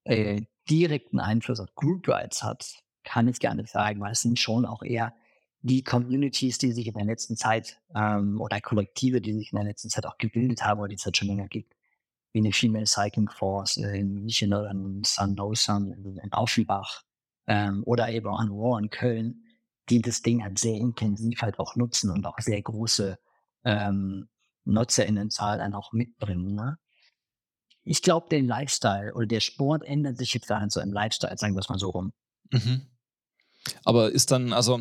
[0.04, 4.38] äh, direkten Einfluss auf Group Rights hat, kann ich gar nicht sagen, weil es sind
[4.38, 5.14] schon auch eher
[5.60, 9.66] die Communities, die sich in der letzten Zeit ähm, oder Kollektive, die sich in der
[9.66, 11.74] letzten Zeit auch gebildet haben oder die es halt schon länger gibt,
[12.32, 17.04] wie eine Female Cycling Force in München oder in San Lausanne, in, Aufenbach
[17.46, 19.44] ähm, oder eben auch an Rohr in Köln,
[19.88, 23.18] die das Ding halt sehr intensiv halt auch nutzen und auch sehr große
[23.64, 24.28] ähm,
[24.64, 26.54] NutzerInnenzahl dann auch mitbringen.
[26.54, 26.78] Ne?
[27.84, 31.54] Ich glaube, der Lifestyle oder der Sport ändert sich jetzt gerade so im Lifestyle, sagen
[31.54, 32.12] wir es mal so rum.
[32.50, 32.82] Mhm.
[33.84, 34.80] Aber ist dann, also,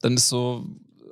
[0.00, 0.66] dann ist so,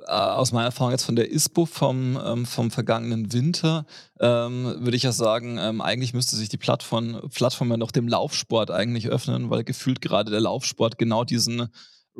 [0.07, 3.85] äh, aus meiner Erfahrung jetzt von der ISPO vom, ähm, vom vergangenen Winter,
[4.19, 8.07] ähm, würde ich ja sagen, ähm, eigentlich müsste sich die Plattform, Plattform ja noch dem
[8.07, 11.69] Laufsport eigentlich öffnen, weil gefühlt gerade der Laufsport genau diesen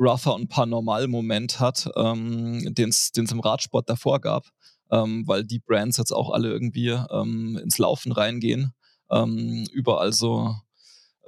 [0.00, 4.46] rougher und Paranormal-Moment hat, ähm, den es im Radsport davor gab
[4.90, 8.72] ähm, weil die Brands jetzt auch alle irgendwie ähm, ins Laufen reingehen.
[9.10, 10.54] Ähm, überall so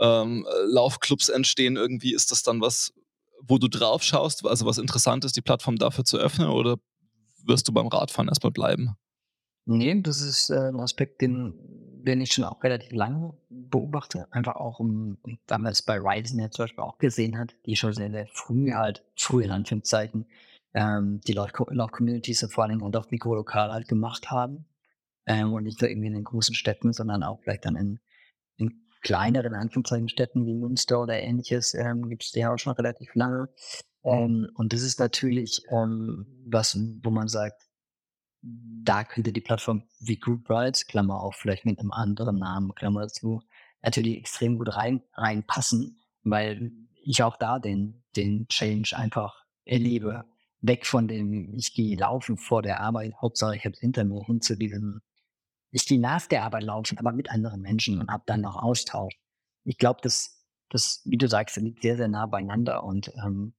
[0.01, 1.77] ähm, Laufclubs entstehen.
[1.77, 2.93] Irgendwie ist das dann was,
[3.41, 6.77] wo du drauf schaust, also was interessant ist, die Plattform dafür zu öffnen oder
[7.45, 8.95] wirst du beim Radfahren erstmal bleiben?
[9.65, 11.55] Nee, das ist äh, ein Aspekt, den,
[12.05, 14.27] den ich schon auch relativ lange beobachte.
[14.31, 17.93] Einfach auch, um, man es bei Ryzen ja zum Beispiel auch gesehen hat, die schon
[17.93, 20.27] sehr, sehr früh halt, früh in Anführungszeichen,
[20.75, 24.67] ähm, die Lauf-Communities vor allem und auch Mikrolokal halt gemacht haben.
[25.27, 28.01] ähm, und nicht nur irgendwie in den großen Städten, sondern auch vielleicht dann in,
[28.57, 33.15] in kleineren Anführungszeichen Städten wie Münster oder ähnliches ähm, gibt es ja auch schon relativ
[33.15, 33.49] lange.
[34.05, 37.63] Ähm, und das ist natürlich ähm, was, wo man sagt,
[38.43, 43.09] da könnte die Plattform wie Group Rides, Klammer auf, vielleicht mit einem anderen Namen, Klammer
[43.09, 43.43] zu,
[43.83, 46.73] natürlich extrem gut rein, reinpassen, weil
[47.05, 50.25] ich auch da den, den Change einfach erlebe.
[50.61, 54.25] Weg von dem, ich gehe laufen vor der Arbeit, Hauptsache ich habe es hinter mir,
[54.25, 55.03] hin zu diesem,
[55.71, 59.15] ich gehe nach der Arbeit laufen, aber mit anderen Menschen und habe dann noch Austausch.
[59.65, 63.55] Ich glaube, das, das, wie du sagst, liegt sehr, sehr nah beieinander und ähm,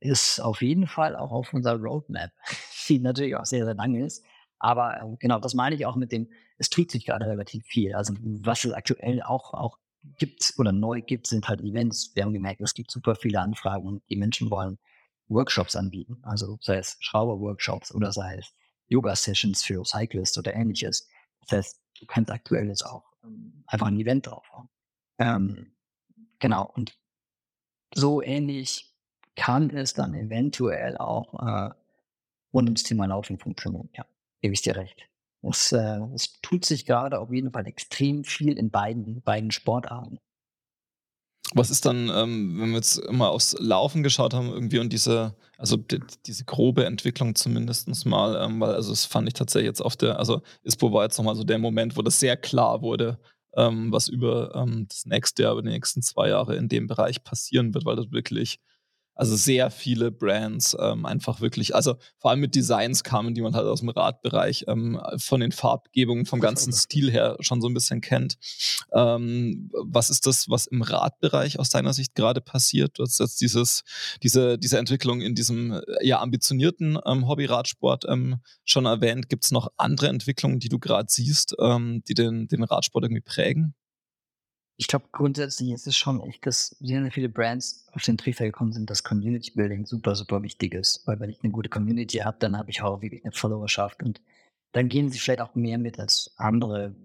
[0.00, 2.30] ist auf jeden Fall auch auf unserer Roadmap,
[2.88, 4.24] die natürlich auch sehr, sehr lang ist.
[4.58, 7.94] Aber äh, genau, das meine ich auch mit dem, es tut sich gerade relativ viel.
[7.94, 9.78] Also was es aktuell auch, auch
[10.18, 12.12] gibt oder neu gibt, sind halt Events.
[12.14, 14.78] Wir haben gemerkt, es gibt super viele Anfragen und die Menschen wollen
[15.28, 16.18] Workshops anbieten.
[16.22, 18.52] Also sei es Schrauber-Workshops oder sei es
[18.88, 21.08] Yoga-Sessions für Cyclists oder ähnliches.
[21.40, 24.68] Das heißt, du kannst aktuell jetzt auch ähm, einfach ein Event draufhauen.
[25.18, 25.72] Ähm,
[26.38, 26.98] genau, und
[27.94, 28.94] so ähnlich
[29.36, 31.70] kann es dann eventuell auch äh,
[32.52, 33.88] rund ums Thema Laufen funktionieren.
[33.96, 34.04] Ja,
[34.40, 35.08] gebe ich dir recht.
[35.42, 40.18] Es, äh, es tut sich gerade auf jeden Fall extrem viel in beiden, beiden Sportarten.
[41.52, 45.34] Was ist dann, ähm, wenn wir jetzt immer aufs Laufen geschaut haben, irgendwie und diese,
[45.58, 49.80] also die, diese grobe Entwicklung zumindest mal, ähm, weil also das fand ich tatsächlich jetzt
[49.80, 53.18] auf der, also ISPO war jetzt nochmal so der Moment, wo das sehr klar wurde,
[53.56, 57.24] ähm, was über ähm, das nächste Jahr, über die nächsten zwei Jahre in dem Bereich
[57.24, 58.60] passieren wird, weil das wirklich
[59.20, 63.54] also sehr viele Brands ähm, einfach wirklich, also vor allem mit Designs kamen, die man
[63.54, 67.74] halt aus dem Radbereich ähm, von den Farbgebungen, vom ganzen Stil her schon so ein
[67.74, 68.38] bisschen kennt.
[68.94, 72.98] Ähm, was ist das, was im Radbereich aus deiner Sicht gerade passiert?
[72.98, 73.84] Du hast jetzt dieses,
[74.22, 79.28] diese, diese Entwicklung in diesem äh, ja ambitionierten ähm, Hobby-Radsport ähm, schon erwähnt.
[79.28, 83.20] Gibt es noch andere Entwicklungen, die du gerade siehst, ähm, die den, den Radsport irgendwie
[83.20, 83.74] prägen?
[84.80, 88.72] Ich glaube, grundsätzlich ist es schon echt, dass sehr, viele Brands auf den Trichter gekommen
[88.72, 91.06] sind, dass Community Building super, super wichtig ist.
[91.06, 94.22] Weil wenn ich eine gute Community habe, dann habe ich auch wirklich eine Followerschaft und
[94.72, 96.96] dann gehen sie vielleicht auch mehr mit, als andere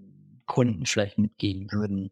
[0.45, 2.11] Kunden vielleicht mitgehen würden.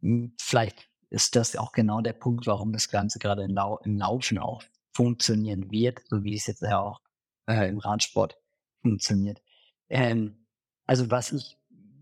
[0.00, 3.98] Hm, vielleicht ist das auch genau der Punkt, warum das Ganze gerade im, Lau im
[3.98, 4.62] Laufen auch
[4.94, 7.00] funktionieren wird, so wie es jetzt ja auch
[7.48, 8.38] äh, im Radsport
[8.80, 9.42] funktioniert.
[9.88, 10.46] Ähm,
[10.86, 11.59] also was ich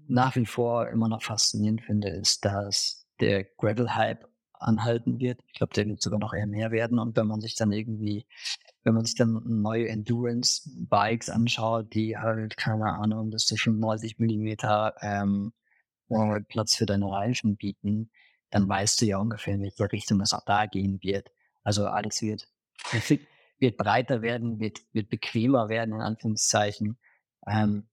[0.08, 5.40] nach wie vor immer noch faszinierend finde, ist, dass der Gravel-Hype anhalten wird.
[5.46, 6.98] Ich glaube, der wird sogar noch eher mehr werden.
[6.98, 8.26] Und wenn man sich dann irgendwie,
[8.82, 14.94] wenn man sich dann neue Endurance-Bikes anschaut, die halt, keine Ahnung, bis zu 95 Millimeter
[15.00, 15.52] ähm,
[16.48, 18.10] Platz für deine Reifen bieten,
[18.50, 21.30] dann weißt du ja ungefähr, in welche Richtung es auch da gehen wird.
[21.62, 22.48] Also alles wird,
[23.58, 26.98] wird breiter werden, wird, wird bequemer werden, in Anführungszeichen.
[27.46, 27.87] Ähm,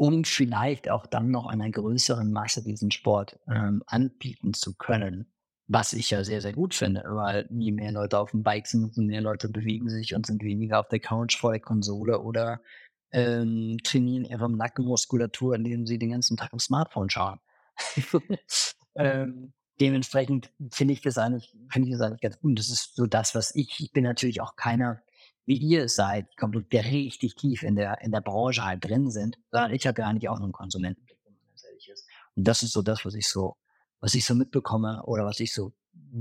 [0.00, 5.30] um vielleicht auch dann noch einer größeren Masse diesen Sport ähm, anbieten zu können.
[5.66, 8.84] Was ich ja sehr, sehr gut finde, weil je mehr Leute auf dem Bike sind,
[8.84, 12.62] umso mehr Leute bewegen sich und sind weniger auf der Couch vor der Konsole oder
[13.12, 17.38] ähm, trainieren ihre Nackenmuskulatur, indem sie den ganzen Tag am Smartphone schauen.
[18.94, 22.58] ähm, dementsprechend finde ich das eigentlich, finde ich das eigentlich ganz gut.
[22.58, 25.02] Das ist so das, was ich, ich bin natürlich auch keiner,
[25.50, 26.28] wie ihr seid,
[26.70, 30.06] der richtig tief in der, in der Branche halt drin sind, sondern ich habe ja
[30.06, 32.06] eigentlich auch einen Konsumentenblick, wenn man ganz ehrlich ist.
[32.36, 33.56] Und das ist so das, was ich so,
[33.98, 35.72] was ich so mitbekomme oder was ich so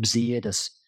[0.01, 0.83] sehe, dass,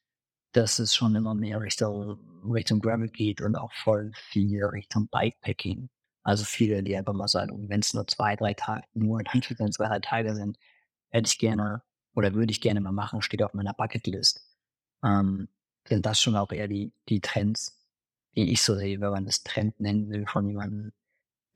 [0.54, 2.18] dass es schon immer mehr Richtung,
[2.52, 5.92] Richtung Gravel geht und auch voll viel Richtung Bikepacking.
[6.24, 9.88] Also viele, die einfach mal sagen, wenn es nur zwei, drei Tage, nur in zwei,
[9.88, 10.58] drei Tage sind,
[11.10, 11.84] hätte ich gerne
[12.16, 14.42] oder würde ich gerne mal machen, steht auf meiner Bucketlist.
[15.04, 15.48] Ähm,
[15.88, 17.81] sind das schon auch eher die, die Trends,
[18.36, 20.92] die ich so sehe, wenn man das Trend nennen will, von jemandem,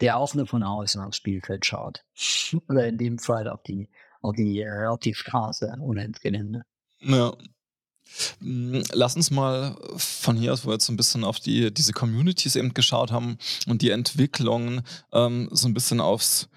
[0.01, 2.03] der auch nur von außen aufs Spielfeld schaut.
[2.69, 3.89] Oder in dem Fall auf die,
[4.21, 6.63] auf die, äh, auf die Straße oder ins Gelände.
[6.99, 7.33] Ja.
[8.39, 11.73] Hm, lass uns mal von hier aus, wo wir jetzt so ein bisschen auf die,
[11.73, 16.49] diese Communities eben geschaut haben und die Entwicklung ähm, so ein bisschen aufs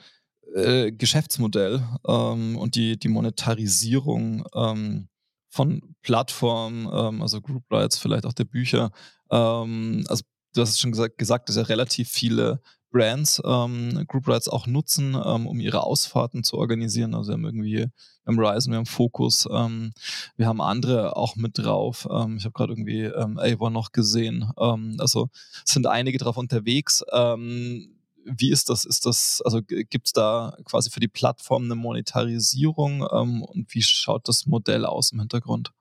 [0.55, 5.09] äh, Geschäftsmodell ähm, und die, die Monetarisierung ähm,
[5.51, 8.91] von Plattformen, ähm, also Group Rights, vielleicht auch der Bücher.
[9.31, 10.25] Ähm, also
[10.55, 12.61] du hast es schon gesagt, gesagt, dass ja relativ viele
[12.91, 17.15] Brands ähm, Group Rights auch nutzen, ähm, um ihre Ausfahrten zu organisieren.
[17.15, 17.87] Also wir haben irgendwie
[18.29, 19.93] haben Ryzen, wir haben Focus, ähm,
[20.37, 22.07] wir haben andere auch mit drauf.
[22.11, 24.51] Ähm, ich habe gerade irgendwie ähm, Avon noch gesehen.
[24.59, 25.29] Ähm, also
[25.65, 27.03] sind einige drauf unterwegs.
[27.13, 28.85] Ähm, wie ist das?
[28.85, 33.83] Ist das, also gibt es da quasi für die Plattform eine Monetarisierung ähm, und wie
[33.83, 35.73] schaut das Modell aus im Hintergrund?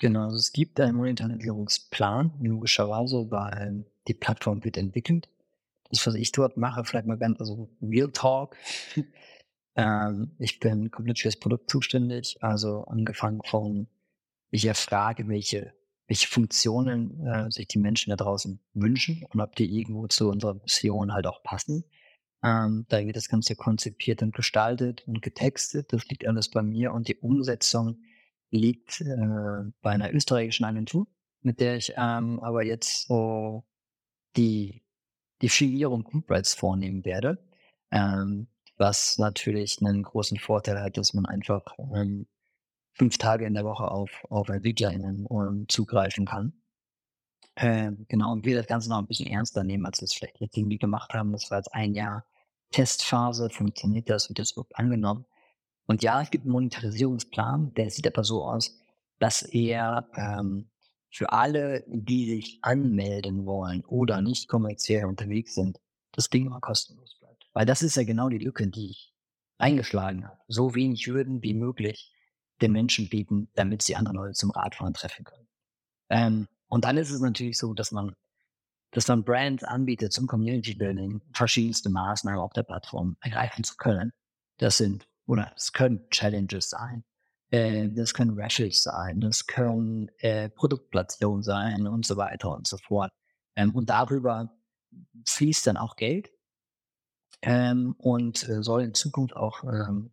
[0.00, 5.28] Genau, also es gibt einen Monetarisierungsplan, logischerweise, weil die Plattform wird entwickelt.
[5.90, 8.56] das, was ich dort mache, vielleicht mal ganz, also Real Talk.
[9.76, 13.88] ähm, ich bin komplett für das Produkt zuständig, also angefangen von,
[14.50, 15.74] ich erfrage, welche,
[16.08, 20.54] welche Funktionen äh, sich die Menschen da draußen wünschen und ob die irgendwo zu unserer
[20.54, 21.84] Mission halt auch passen.
[22.42, 25.92] Ähm, da wird das Ganze konzipiert und gestaltet und getextet.
[25.92, 27.98] Das liegt alles bei mir und die Umsetzung
[28.50, 31.06] liegt äh, bei einer österreichischen Agentur,
[31.42, 33.64] mit der ich ähm, aber jetzt so
[34.36, 34.82] die
[35.42, 37.38] die Filiierung Group vornehmen werde.
[37.90, 41.62] Ähm, was natürlich einen großen Vorteil hat, dass man einfach
[41.94, 42.26] ähm,
[42.92, 46.54] fünf Tage in der Woche auf, auf EntwicklerInnen um, zugreifen kann.
[47.56, 50.40] Ähm, genau, und wir das Ganze noch ein bisschen ernster nehmen, als wir es vielleicht
[50.40, 51.32] jetzt irgendwie gemacht haben.
[51.32, 52.24] Das war jetzt ein Jahr
[52.70, 55.26] Testphase, funktioniert das, wird das überhaupt angenommen?
[55.90, 58.78] Und ja, es gibt einen Monetarisierungsplan, der sieht aber so aus,
[59.18, 60.70] dass er ähm,
[61.10, 65.80] für alle, die sich anmelden wollen oder nicht kommerziell unterwegs sind,
[66.12, 67.50] das Ding immer kostenlos bleibt.
[67.54, 69.12] Weil das ist ja genau die Lücke, die ich
[69.58, 70.38] eingeschlagen habe.
[70.46, 72.14] So wenig Hürden wie möglich
[72.62, 75.48] den Menschen bieten, damit sie andere Leute zum Radfahren treffen können.
[76.08, 78.14] Ähm, und dann ist es natürlich so, dass man,
[78.92, 84.12] dass man Brands anbietet zum Community Building, verschiedenste Maßnahmen auf der Plattform ergreifen zu können.
[84.58, 87.04] Das sind, oder es können Challenges sein,
[87.50, 92.76] äh, das können Rashes sein, das können äh, Produktplatzierungen sein und so weiter und so
[92.78, 93.12] fort.
[93.54, 94.52] Ähm, und darüber
[95.24, 96.32] fließt dann auch Geld
[97.42, 100.10] ähm, und äh, soll in Zukunft auch ähm,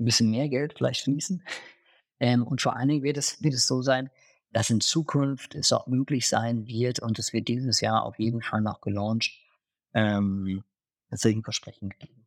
[0.00, 1.44] ein bisschen mehr Geld vielleicht fließen.
[2.18, 4.10] Ähm, und vor allen Dingen wird es, wird es so sein,
[4.50, 8.42] dass in Zukunft es auch möglich sein wird, und es wird dieses Jahr auf jeden
[8.42, 9.38] Fall noch gelauncht,
[9.94, 10.64] ähm,
[11.12, 12.17] deswegen Versprechen gegeben,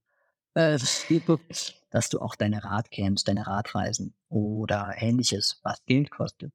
[0.53, 0.77] äh,
[1.91, 6.53] dass du auch deine Radcamps, deine Radreisen oder ähnliches, was Geld kostet,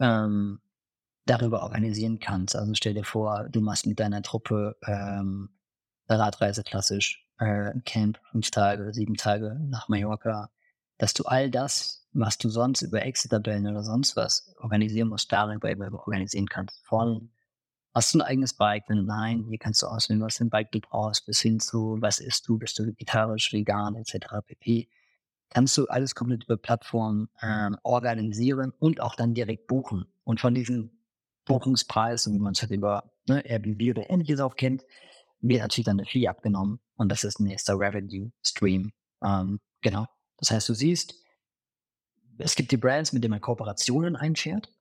[0.00, 0.60] ähm,
[1.26, 2.56] darüber organisieren kannst.
[2.56, 5.50] Also stell dir vor, du machst mit deiner Truppe ähm,
[6.08, 10.50] Radreise klassisch, äh, Camp, fünf Tage, sieben Tage nach Mallorca,
[10.98, 15.68] dass du all das, was du sonst über Exit-Tabellen oder sonst was organisieren musst, darüber
[15.92, 16.84] organisieren kannst.
[16.84, 17.30] Von
[17.92, 18.84] Hast du ein eigenes Bike?
[18.88, 21.96] Wenn nein, hier kannst du auswählen, was für ein Bike du brauchst, bis hin zu,
[22.00, 24.26] was isst du, bist du vegetarisch, vegan, etc.
[24.46, 24.88] pp.
[25.48, 30.06] Kannst du alles komplett über Plattformen ähm, organisieren und auch dann direkt buchen.
[30.22, 31.00] Und von diesen
[31.46, 34.84] Buchungspreisen, wie man es halt über ne, Airbnb oder ähnliches auch kennt,
[35.40, 38.92] wird natürlich dann eine Fee abgenommen und das ist ein nächster Revenue Stream.
[39.24, 40.06] Ähm, genau.
[40.36, 41.14] Das heißt, du siehst,
[42.38, 44.72] es gibt die Brands, mit denen man Kooperationen einschert.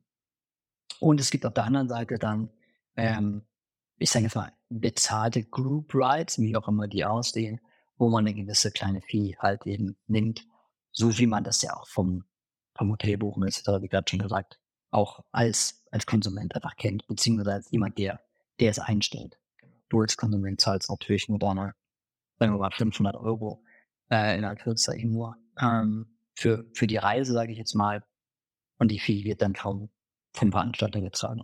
[1.00, 2.50] Und es gibt auf der anderen Seite dann
[3.00, 3.46] ähm,
[3.98, 7.60] ich sage jetzt mal, bezahlte Group Rides, wie auch immer die aussehen,
[7.98, 10.46] wo man eine gewisse kleine Fee halt eben nimmt,
[10.92, 12.24] so wie man das ja auch vom,
[12.76, 14.60] vom Hotelbuchen etc., wie gerade schon gesagt,
[14.92, 18.22] auch als, als Konsument einfach kennt, beziehungsweise als jemand, der,
[18.60, 19.40] der es einstellt.
[19.90, 21.76] Du als Konsument zahlst natürlich nur deine,
[22.38, 23.64] sagen wir mal, 500 Euro
[24.10, 28.04] äh, in Anführungszeichen nur ähm, für, für die Reise, sage ich jetzt mal,
[28.78, 29.90] und die Fee wird dann vom,
[30.34, 31.42] vom Veranstalter gezahlt.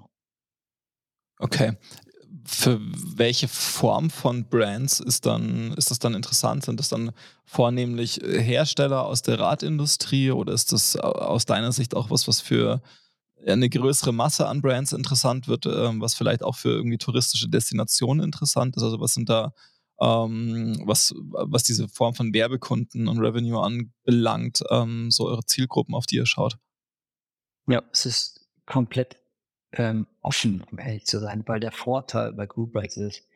[1.39, 1.77] Okay.
[2.45, 6.65] Für welche Form von Brands ist dann, ist das dann interessant?
[6.65, 7.11] Sind das dann
[7.45, 12.41] vornehmlich äh, Hersteller aus der Radindustrie oder ist das aus deiner Sicht auch was, was
[12.41, 12.81] für
[13.45, 18.23] eine größere Masse an Brands interessant wird, ähm, was vielleicht auch für irgendwie touristische Destinationen
[18.23, 18.83] interessant ist?
[18.83, 19.53] Also was sind da,
[19.99, 26.05] ähm, was, was diese Form von Werbekunden und Revenue anbelangt, ähm, so eure Zielgruppen, auf
[26.05, 26.57] die ihr schaut?
[27.67, 29.17] Ja, es ist komplett
[29.75, 33.27] ähm, offen, um ehrlich zu sein, weil der Vorteil bei Group Breaks ist,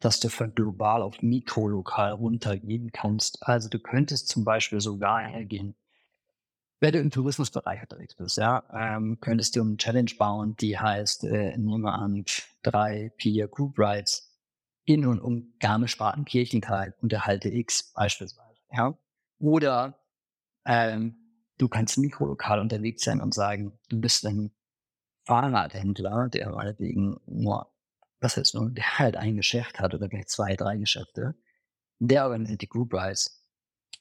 [0.00, 3.38] dass du von global auf mikrolokal runtergehen kannst.
[3.46, 5.74] Also du könntest zum Beispiel sogar hergehen,
[6.80, 11.24] wenn du im Tourismusbereich unterwegs bist, ja, ähm, könntest du eine Challenge bauen, die heißt,
[11.24, 12.24] äh, nehme an,
[12.62, 14.30] drei, vier Group Rides
[14.84, 18.96] in und um Garmisch-Partenkirchenkreis unterhalte X beispielsweise, ja.
[19.38, 19.98] Oder
[20.66, 21.16] ähm,
[21.58, 24.50] du kannst mikrolokal unterwegs sein und sagen, du bist ein
[25.26, 27.70] Fahrradhändler, der meinetwegen nur,
[28.20, 31.34] was heißt nur, der halt ein Geschäft hat oder vielleicht zwei, drei Geschäfte,
[31.98, 33.44] der organisiert die Group Rides.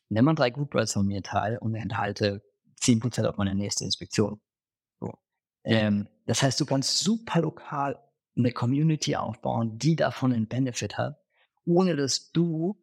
[0.09, 2.43] Nimm mal drei Group Rides von mir teil und enthalte
[2.82, 4.39] 10% auf meine nächste Inspektion.
[4.99, 5.13] So.
[5.63, 7.99] Ähm, das heißt, du kannst super lokal
[8.38, 11.17] eine Community aufbauen, die davon einen Benefit hat,
[11.65, 12.78] ohne dass du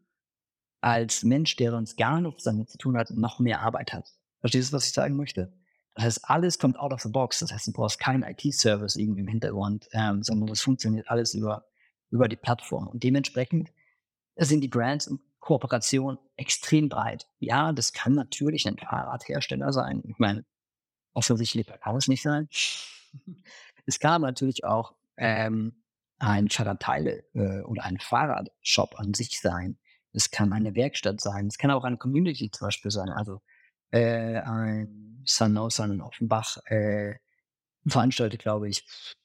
[0.81, 4.19] als Mensch, der sonst gar nichts damit zu tun hat, noch mehr Arbeit hast.
[4.41, 5.53] Verstehst du, was ich sagen möchte?
[5.95, 7.41] Das heißt, alles kommt out of the box.
[7.41, 11.67] Das heißt, du brauchst keinen IT-Service irgendwie im Hintergrund, ähm, sondern das funktioniert alles über,
[12.11, 12.89] über die Plattform.
[12.89, 13.71] Und dementsprechend
[14.37, 17.27] sind die Brands in Kooperation extrem breit.
[17.41, 20.03] Ja, das kann natürlich ein Fahrradhersteller sein.
[20.07, 20.45] Ich meine,
[21.15, 22.49] offensichtlich kann es nicht sein.
[23.85, 25.83] Es kann aber natürlich auch ähm,
[26.21, 29.77] ein Fahrradteile äh, oder ein Fahrradshop an sich sein.
[30.13, 31.49] Es kann eine Werkstatt sein.
[31.49, 33.09] Es kann auch eine Community zum Beispiel sein.
[33.09, 33.43] Also
[33.93, 37.15] äh, ein Sun in Offenbach äh,
[37.87, 38.85] veranstaltet, glaube ich,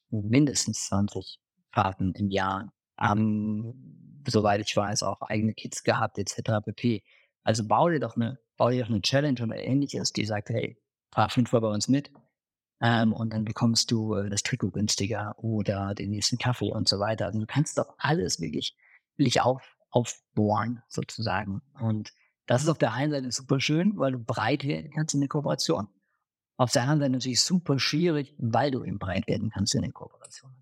[0.10, 1.40] mindestens 20
[1.72, 2.72] Fahrten im Jahr.
[3.00, 6.64] Ähm, soweit ich weiß, auch eigene Kids gehabt, etc.
[6.64, 7.04] pp.
[7.44, 10.78] Also bau dir doch eine, bau dir doch eine Challenge oder ähnliches, die sagt, hey,
[11.12, 12.12] fahr fünfmal bei uns mit.
[12.80, 17.00] Ähm, und dann bekommst du äh, das Trikot günstiger oder den nächsten Kaffee und so
[17.00, 17.26] weiter.
[17.26, 18.76] Also du kannst doch alles wirklich,
[19.16, 21.62] wirklich auf, aufbohren, sozusagen.
[21.80, 22.12] Und
[22.48, 25.30] das ist auf der einen Seite super schön, weil du breit werden kannst in der
[25.30, 25.88] Kooperation.
[26.58, 29.94] Auf der anderen Seite natürlich super schwierig, weil du eben breit werden kannst in den
[29.94, 30.58] Kooperationen.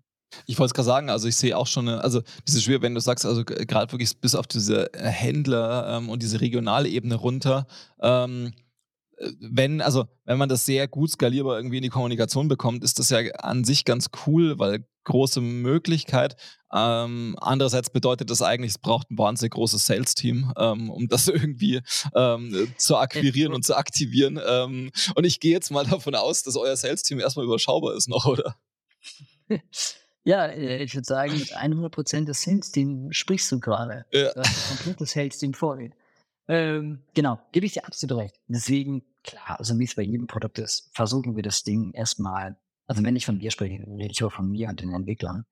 [0.46, 2.94] Ich wollte es gerade sagen, also ich sehe auch schon, eine, also diese schwer, wenn
[2.94, 7.14] du sagst, also gerade wirklich bis auf diese äh, Händler ähm, und diese regionale Ebene
[7.14, 7.66] runter,
[8.00, 8.52] ähm,
[9.40, 13.10] wenn, also wenn man das sehr gut skalierbar irgendwie in die Kommunikation bekommt, ist das
[13.10, 16.36] ja an sich ganz cool, weil große Möglichkeit.
[16.72, 21.80] Ähm, andererseits bedeutet das eigentlich, es braucht ein wahnsinnig großes Sales-Team, ähm, um das irgendwie
[22.14, 24.38] ähm, zu akquirieren und zu aktivieren.
[24.46, 28.26] Ähm, und ich gehe jetzt mal davon aus, dass euer Sales-Team erstmal überschaubar ist noch,
[28.26, 28.56] oder?
[30.28, 34.04] Ja, äh, ich würde sagen, mit 100% des Sales-Team sprichst du gerade.
[34.10, 34.32] Ja.
[34.32, 35.92] Du hast ein komplettes Sales-Team vor dir.
[36.48, 38.40] Ähm, genau, gebe ich dir absolut recht.
[38.46, 43.02] Deswegen, klar, also wie es bei jedem Produkt ist, versuchen wir das Ding erstmal, also
[43.02, 45.44] wenn ich von dir spreche, rede ich auch von mir und den Entwicklern.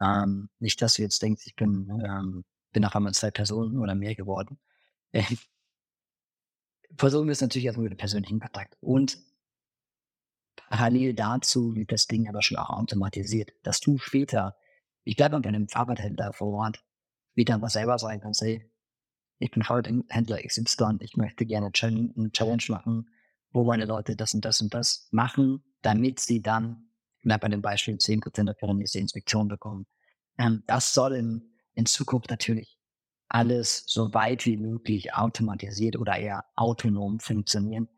[0.00, 3.94] Ähm, nicht, dass du jetzt denkst, ich bin, ähm, bin auf einmal zwei Personen oder
[3.94, 4.58] mehr geworden.
[5.12, 5.24] Äh,
[6.96, 8.76] versuchen wir es natürlich erstmal mit persönlichen Kontakt.
[8.80, 9.18] Und
[10.56, 14.56] parallel dazu wird das Ding aber schon auch automatisiert, dass du später,
[15.04, 16.82] ich bleibe bei einem Fahrradhändler vor Ort,
[17.32, 18.70] später was selber sagen kannst, hey,
[19.38, 23.08] ich bin Fahrradhändler XY, ich möchte gerne eine Challenge machen,
[23.52, 26.90] wo meine Leute das und das und das machen, damit sie dann,
[27.22, 29.86] bleibt bei dem Beispiel, 10% der nächste Inspektion bekommen.
[30.38, 32.78] Ähm, das soll in, in Zukunft natürlich
[33.28, 37.88] alles so weit wie möglich automatisiert oder eher autonom funktionieren,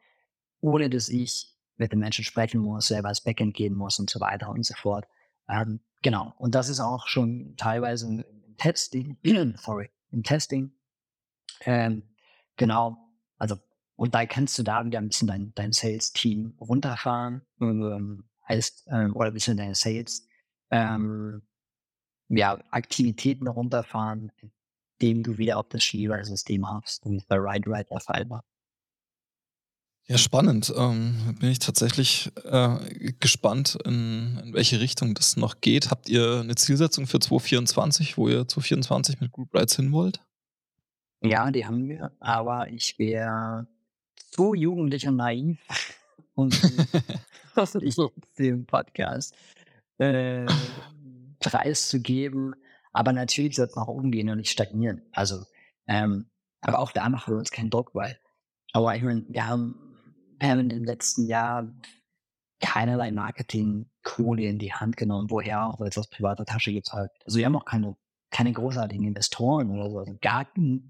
[0.60, 4.20] ohne dass ich mit den Menschen sprechen muss, selber als Backend gehen muss und so
[4.20, 5.06] weiter und so fort.
[5.48, 6.34] Ähm, genau.
[6.36, 8.24] Und das ist auch schon teilweise im
[8.58, 9.16] Testing,
[9.56, 10.72] sorry, im Testing
[11.64, 12.02] ähm,
[12.56, 12.96] genau,
[13.38, 13.56] also
[14.00, 19.14] und da kannst du da wieder ein bisschen dein, dein Sales-Team runterfahren, ähm, heißt, ähm,
[19.14, 20.26] oder ein bisschen deine Sales,
[20.70, 21.42] ähm,
[22.28, 24.32] ja, Aktivitäten runterfahren,
[24.98, 28.42] indem du wieder auf das Shiva-System hast, wie es bei Ride Ride der Fall war.
[30.06, 30.72] Ja, spannend.
[30.76, 35.90] Ähm, bin ich tatsächlich äh, gespannt, in, in, welche Richtung das noch geht.
[35.90, 40.20] Habt ihr eine Zielsetzung für 2024, wo ihr 2024 mit Group Rides hin wollt?
[41.22, 43.66] Ja, die haben wir, aber ich wäre
[44.16, 45.58] zu jugendlich und naiv,
[46.34, 46.50] um
[47.80, 47.96] ich
[48.38, 49.34] dem Podcast
[49.98, 50.46] äh,
[51.40, 52.54] preiszugeben.
[52.92, 55.02] Aber natürlich sollte man auch umgehen und nicht stagnieren.
[55.12, 55.44] Also,
[55.86, 56.30] ähm,
[56.62, 58.18] aber auch da machen wir uns keinen Druck, weil,
[58.72, 59.76] aber ich meine, wir haben,
[60.38, 61.82] wir haben in den letzten Jahren
[62.60, 67.10] keinerlei Marketing-Kohle in die Hand genommen, woher auch, weil es aus privater Tasche gezahlt.
[67.24, 67.96] Also wir haben auch keine
[68.30, 70.46] keine großartigen Investoren oder so, also gar,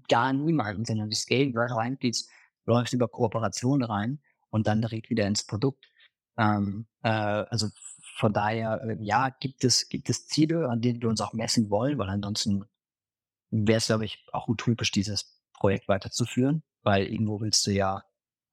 [0.07, 2.29] gar niemanden, sondern das Geld, was reinfließt,
[2.65, 4.19] läuft über Kooperation rein
[4.49, 5.89] und dann direkt wieder ins Produkt.
[6.37, 7.67] Ähm, äh, also
[8.15, 11.69] von daher, äh, ja, gibt es, gibt es Ziele, an denen wir uns auch messen
[11.69, 12.65] wollen, weil ansonsten
[13.49, 18.03] wäre es, glaube ich, auch utopisch, dieses Projekt weiterzuführen, weil irgendwo willst du ja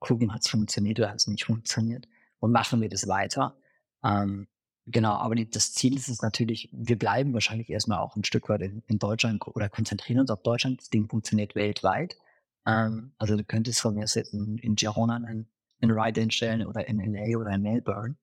[0.01, 2.09] gucken, hat es funktioniert oder hat es nicht funktioniert
[2.41, 3.57] und machen wir das weiter.
[4.03, 4.49] Ähm,
[4.91, 8.63] Genau, aber das Ziel ist es natürlich, wir bleiben wahrscheinlich erstmal auch ein Stück weit
[8.63, 10.81] in, in Deutschland oder konzentrieren uns auf Deutschland.
[10.81, 12.17] Das Ding funktioniert weltweit.
[12.67, 15.47] Ähm, also du könntest von mir jetzt in, in Girona einen,
[15.83, 18.17] einen Ride hinstellen oder in LA oder in Melbourne.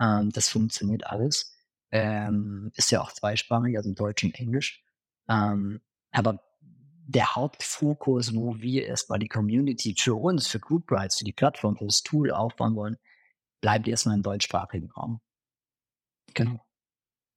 [0.00, 1.56] Ähm, das funktioniert alles.
[1.90, 4.84] Ähm, ist ja auch zweisprachig, also Deutsch und Englisch.
[5.28, 5.80] Ähm,
[6.12, 6.40] aber
[7.08, 11.76] der Hauptfokus, wo wir erstmal die Community für uns, für Group Rides, für die Plattform,
[11.76, 12.96] für das Tool aufbauen wollen,
[13.60, 15.20] bleibt erstmal im deutschsprachigen Raum.
[16.34, 16.64] Genau.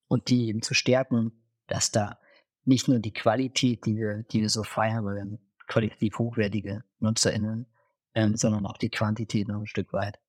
[0.07, 1.31] Und die eben zu stärken,
[1.67, 2.19] dass da
[2.63, 7.67] nicht nur die Qualität, die wir, die wir so feiern wollen, qualitativ hochwertige NutzerInnen,
[8.13, 10.19] ähm, sondern auch die Quantität noch ein Stück weit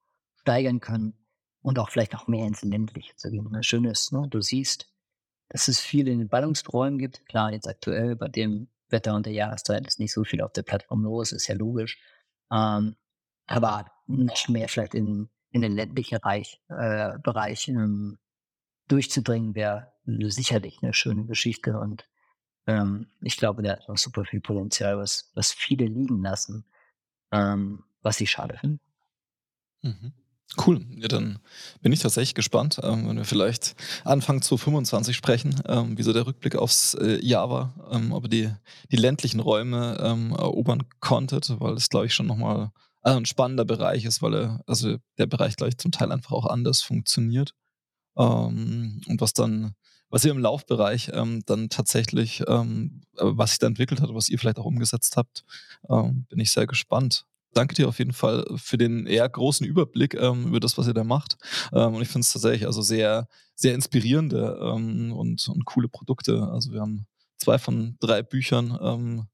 [0.41, 1.15] steigern können
[1.63, 3.49] und auch vielleicht noch mehr ins Ländliche zu gehen.
[3.53, 4.93] Das Schöne ist, ne, du siehst,
[5.49, 7.27] dass es viel in den Ballungsräumen gibt.
[7.27, 10.63] Klar, jetzt aktuell bei dem Wetter und der Jahreszeit ist nicht so viel auf der
[10.63, 11.99] Plattform los, ist ja logisch.
[12.53, 12.97] Ähm,
[13.47, 18.19] aber noch mehr vielleicht in, in den ländlichen Reich, äh, Bereich ähm,
[18.89, 21.79] durchzudringen, wäre sicherlich eine schöne Geschichte.
[21.79, 22.09] Und
[22.67, 26.65] ähm, ich glaube, der hat noch super viel Potenzial, was, was viele liegen lassen,
[27.33, 28.81] ähm, was ich schade finde.
[29.83, 30.13] Mhm.
[30.65, 31.41] Cool, ja, dann
[31.83, 33.75] bin ich tatsächlich gespannt, ähm, wenn wir vielleicht
[34.05, 38.25] Anfang zu 25 sprechen, ähm, wie so der Rückblick aufs äh, Jahr war, ähm, ob
[38.25, 38.51] ihr die,
[38.93, 42.71] die ländlichen Räume ähm, erobern konntet, weil es, glaube ich, schon nochmal
[43.03, 46.33] äh, ein spannender Bereich ist, weil er, also der Bereich, glaube ich, zum Teil einfach
[46.33, 47.53] auch anders funktioniert.
[48.17, 49.75] Ähm, und was dann,
[50.11, 54.29] was ihr im Laufbereich ähm, dann tatsächlich, ähm, äh, was sich da entwickelt hat, was
[54.29, 55.45] ihr vielleicht auch umgesetzt habt,
[55.89, 60.15] ähm, bin ich sehr gespannt danke dir auf jeden Fall für den eher großen Überblick
[60.15, 61.37] ähm, über das, was ihr da macht.
[61.73, 66.49] Ähm, und ich finde es tatsächlich also sehr, sehr inspirierende ähm, und, und coole Produkte.
[66.53, 67.07] Also wir haben
[67.39, 69.27] zwei von drei Büchern ähm,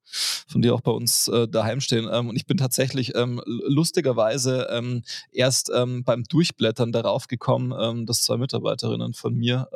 [0.49, 2.09] von dir auch bei uns äh, daheim stehen.
[2.13, 8.07] Ähm, und ich bin tatsächlich ähm, lustigerweise ähm, erst ähm, beim Durchblättern darauf gekommen, ähm,
[8.07, 9.69] dass zwei Mitarbeiterinnen von mir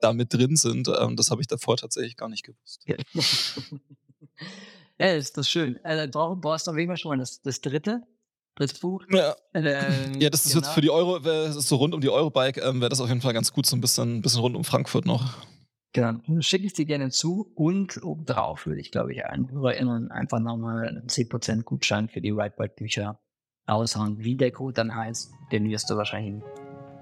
[0.00, 0.88] da mit drin sind.
[0.88, 2.86] Das habe ich davor tatsächlich gar nicht gewusst.
[4.98, 5.80] Ja, ist das schön.
[5.82, 8.02] Also, du brauchst auf jeden Fall schon mal das, das dritte,
[8.54, 9.02] dritte Buch.
[9.10, 9.34] Ja.
[9.52, 10.64] Ähm, ja, das ist genau.
[10.64, 13.20] jetzt für die Euro, das so rund um die Eurobike, ähm, wäre das auf jeden
[13.20, 15.34] Fall ganz gut, so ein bisschen, bisschen rund um Frankfurt noch.
[15.94, 20.40] Genau, schicke ich dir gerne zu und obendrauf würde ich, glaube ich, allen HörerInnen einfach
[20.40, 23.20] nochmal einen 10% Gutschein für die Rightbike-Bücher
[23.66, 24.16] aushauen.
[24.18, 26.42] Wie der Code dann heißt, den wirst du wahrscheinlich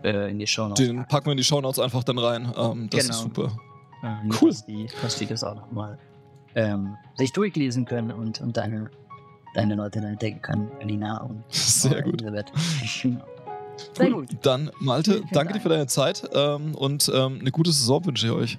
[0.03, 0.85] äh, in die Show Notes.
[0.85, 2.53] Den packen wir in die Show Notes einfach dann rein.
[2.57, 3.15] Ähm, das genau.
[3.15, 3.57] ist super.
[4.03, 4.51] Ähm, cool.
[4.51, 5.97] Dass die, dass die das auch nochmal
[6.57, 8.91] ähm, sich durchlesen können und, und deine,
[9.55, 12.23] deine Leute dann entdecken können, Lina und Sehr gut.
[12.23, 12.53] Elisabeth.
[13.95, 14.29] Sehr gut.
[14.43, 15.53] Dann, Malte, danke Dank.
[15.53, 18.59] dir für deine Zeit ähm, und ähm, eine gute Saison wünsche ich euch.